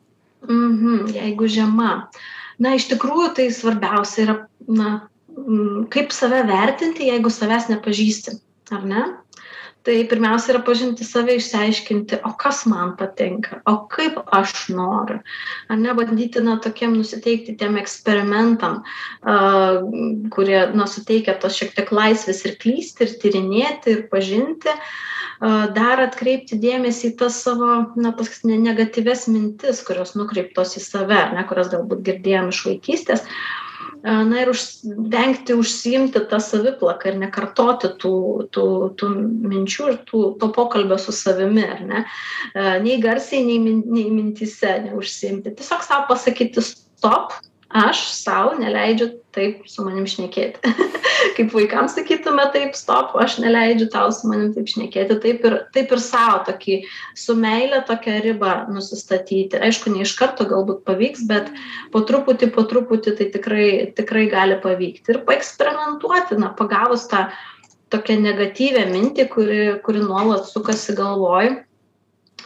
Mhm, 0.48 1.12
jeigu 1.16 1.50
žema. 1.52 2.10
Na, 2.58 2.74
iš 2.78 2.88
tikrųjų, 2.92 3.30
tai 3.38 3.48
svarbiausia 3.54 4.24
yra, 4.26 4.36
na, 4.66 4.92
kaip 5.94 6.14
save 6.16 6.42
vertinti, 6.50 7.10
jeigu 7.12 7.30
savęs 7.34 7.70
nepažįsti, 7.70 8.38
ar 8.74 8.86
ne? 8.88 9.06
Tai 9.88 9.96
pirmiausia 10.12 10.52
yra 10.52 10.62
pažinti 10.68 11.06
save, 11.08 11.38
išsiaiškinti, 11.40 12.18
o 12.28 12.34
kas 12.42 12.66
man 12.68 12.96
patinka, 13.00 13.62
o 13.70 13.78
kaip 13.94 14.18
aš 14.36 14.66
noriu. 14.74 15.22
Ar 15.72 15.80
ne 15.80 15.94
bandyti, 15.96 16.42
na, 16.44 16.58
tokiem 16.64 16.98
nusiteikti 16.98 17.56
tiem 17.62 17.78
eksperimentam, 17.80 18.82
uh, 19.24 19.86
kurie, 20.34 20.60
na, 20.76 20.90
suteikia 20.92 21.38
tos 21.40 21.56
šiek 21.56 21.72
tiek 21.78 21.94
laisvės 21.96 22.44
ir 22.50 22.58
klysti, 22.60 23.08
ir 23.08 23.16
tyrinėti, 23.22 23.96
ir 23.96 24.04
pažinti. 24.12 24.76
Uh, 24.76 24.92
dar 25.40 26.02
atkreipti 26.02 26.58
dėmesį 26.62 27.12
į 27.12 27.16
tas 27.22 27.38
savo, 27.46 27.94
na, 28.00 28.12
tas 28.18 28.42
negatyves 28.48 29.28
mintis, 29.30 29.84
kurios 29.86 30.16
nukreiptos 30.18 30.78
į 30.80 30.84
save, 30.84 31.22
ne, 31.36 31.46
kurias 31.50 31.70
galbūt 31.74 32.04
girdėjom 32.08 32.52
iš 32.54 32.66
vaikystės. 32.72 33.26
Na 34.08 34.40
ir 34.40 34.52
už, 34.52 34.62
vengti 35.12 35.56
užsiimti 35.58 36.22
tą 36.30 36.38
saviplaką 36.40 37.10
ir 37.12 37.18
nekartoti 37.18 37.90
tų, 38.02 38.14
tų, 38.54 38.66
tų 38.98 39.10
minčių 39.52 39.88
ir 39.90 39.98
tų, 40.08 40.22
to 40.40 40.50
pokalbio 40.54 41.00
su 41.02 41.12
savimi, 41.16 41.66
ar 41.66 41.82
ne? 41.82 42.04
Nei 42.86 43.00
garsiai, 43.04 43.42
nei, 43.48 43.58
nei 43.82 44.06
mintise 44.14 44.78
neužsiimti. 44.86 45.56
Tiesiog 45.58 45.84
savo 45.84 46.08
pasakyti 46.14 46.64
stop, 46.64 47.34
aš 47.70 48.02
sau 48.16 48.54
neleidžiu 48.60 49.10
taip 49.36 49.66
su 49.70 49.84
manim 49.86 50.06
šnekėti. 50.08 50.72
Kaip 51.38 51.52
vaikams 51.54 51.98
sakytume, 51.98 52.46
taip, 52.54 52.78
stop, 52.78 53.14
aš 53.20 53.38
neleidžiu 53.44 53.90
tau 53.94 54.08
su 54.14 54.30
manim 54.30 54.54
taip 54.56 54.70
šnekėti, 54.72 55.18
taip 55.24 55.44
ir, 55.46 55.58
taip 55.76 55.92
ir 55.92 56.02
savo 56.02 56.40
tokį 56.48 56.80
su 57.18 57.36
meilė 57.38 57.84
tokią 57.90 58.18
ribą 58.24 58.54
nusistatyti. 58.72 59.60
Aišku, 59.60 59.92
ne 59.94 60.06
iš 60.06 60.16
karto 60.20 60.48
galbūt 60.50 60.82
pavyks, 60.88 61.28
bet 61.30 61.52
po 61.94 62.02
truputį, 62.08 62.52
po 62.56 62.66
truputį 62.70 63.18
tai 63.20 63.30
tikrai, 63.36 63.70
tikrai 63.98 64.26
gali 64.32 64.58
pavykti. 64.64 65.14
Ir 65.14 65.24
paeksperimentuoti, 65.28 66.40
na, 66.40 66.54
pagavus 66.58 67.08
tą 67.12 67.28
tokią 67.94 68.18
negatyvę 68.24 68.88
mintį, 68.90 69.30
kuri, 69.32 69.62
kuri 69.84 70.04
nuolat 70.04 70.48
sukasi 70.50 70.96
galvoj 70.96 71.67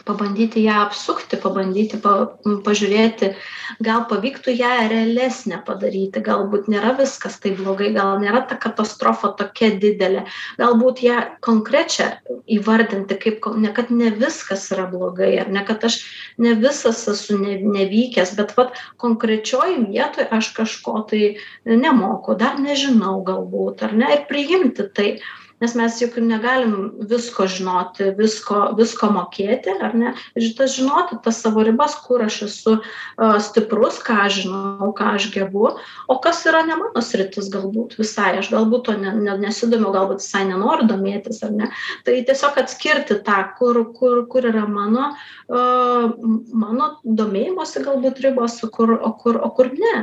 pabandyti 0.06 0.62
ją 0.64 0.78
apsukti, 0.86 1.38
pabandyti 1.40 1.98
pa, 2.02 2.14
pažiūrėti, 2.66 3.32
gal 3.84 4.04
pavyktų 4.10 4.54
ją 4.56 4.70
realesnę 4.92 5.60
padaryti, 5.66 6.22
galbūt 6.24 6.68
nėra 6.72 6.94
viskas 6.98 7.38
taip 7.42 7.58
blogai, 7.60 7.92
gal 7.96 8.18
nėra 8.22 8.42
ta 8.48 8.58
katastrofa 8.60 9.32
tokia 9.38 9.72
didelė, 9.82 10.24
galbūt 10.60 11.02
ją 11.06 11.18
konkrečią 11.44 12.08
įvardinti, 12.58 13.18
kaip, 13.22 13.46
ne 13.58 13.72
kad 13.74 13.92
ne 13.94 14.12
viskas 14.16 14.68
yra 14.74 14.88
blogai, 14.90 15.32
ar 15.42 15.52
ne 15.52 15.64
kad 15.68 15.84
aš 15.88 16.00
ne 16.42 16.54
visas 16.58 17.04
esu 17.10 17.38
ne, 17.40 17.58
nevykęs, 17.62 18.34
bet 18.38 18.56
vat, 18.58 18.76
konkrečioj 19.02 19.78
vietoje 19.88 20.28
aš 20.32 20.52
kažko 20.56 21.04
tai 21.10 21.36
nemoku, 21.68 22.36
dar 22.38 22.58
nežinau 22.62 23.20
galbūt, 23.26 23.86
ar 23.86 23.96
ne, 23.96 24.10
ir 24.16 24.26
priimti 24.30 24.88
tai 24.94 25.08
nes 25.62 25.74
mes 25.78 25.98
juk 26.02 26.16
negalim 26.18 26.74
visko 27.10 27.46
žinoti, 27.46 28.08
visko, 28.18 28.72
visko 28.78 29.10
mokėti, 29.14 29.74
ar 29.86 29.94
ne? 29.98 30.12
Ir 30.38 30.48
tas 30.58 30.74
žinoti 30.74 31.20
tas 31.24 31.38
savo 31.44 31.62
ribas, 31.66 31.94
kur 32.02 32.24
aš 32.24 32.40
esu 32.48 32.74
uh, 32.80 33.36
stiprus, 33.42 34.00
ką 34.02 34.18
aš 34.24 34.40
žinau, 34.42 34.90
ką 34.98 35.12
aš 35.18 35.28
gebu, 35.34 35.68
o 36.10 36.16
kas 36.24 36.42
yra 36.50 36.64
ne 36.66 36.78
mano 36.80 37.04
sritis 37.04 37.50
galbūt 37.52 37.94
visai, 38.00 38.32
aš 38.40 38.50
galbūt 38.54 38.88
to 38.88 38.96
ne, 38.98 39.14
ne, 39.20 39.36
nesidomiu, 39.44 39.92
galbūt 39.94 40.24
visai 40.24 40.42
nenoriu 40.50 40.88
domėtis, 40.90 41.42
ar 41.46 41.54
ne? 41.54 41.70
Tai 42.06 42.18
tiesiog 42.32 42.58
atskirti 42.64 43.20
tą, 43.22 43.38
kur, 43.60 43.84
kur, 43.94 44.24
kur 44.32 44.50
yra 44.50 44.66
mano, 44.66 45.12
uh, 45.52 46.10
mano 46.64 46.90
domėjimosi 47.06 47.86
galbūt 47.86 48.24
ribos, 48.26 48.58
o 48.66 48.72
kur, 48.74 48.96
o 48.98 49.14
kur, 49.22 49.38
o 49.38 49.54
kur 49.54 49.70
ne. 49.78 49.96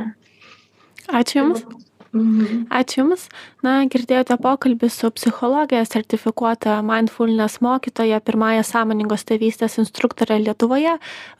Ačiū 1.10 1.42
Jums. 1.42 1.89
Mhm. 2.10 2.66
Ačiū 2.74 3.04
Jums. 3.04 3.28
Na, 3.62 3.84
girdėjote 3.86 4.34
pokalbį 4.42 4.88
su 4.90 5.10
psichologija 5.14 5.84
sertifikuota 5.86 6.80
mindfulness 6.82 7.60
mokytoja, 7.62 8.18
pirmąją 8.26 8.64
sąmoningos 8.66 9.22
tėvystės 9.28 9.78
instruktorė 9.78 10.40
Lietuvoje, 10.42 10.96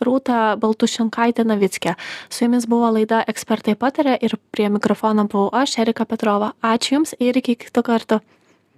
Rūta 0.06 0.54
Baltušinkaitė 0.62 1.44
Navickė. 1.48 1.96
Su 2.30 2.46
Jumis 2.46 2.70
buvo 2.70 2.92
laida 2.94 3.24
Ekspertai 3.26 3.74
patarė 3.74 4.14
ir 4.22 4.38
prie 4.54 4.70
mikrofono 4.70 5.26
buvau 5.26 5.50
aš, 5.50 5.80
Erika 5.83 6.06
Petrova. 6.06 6.54
Ačiū 6.62 7.00
Jums 7.00 7.16
ir 7.18 7.35
iki 7.42 7.59
kito 7.59 7.83
karto. 7.83 8.20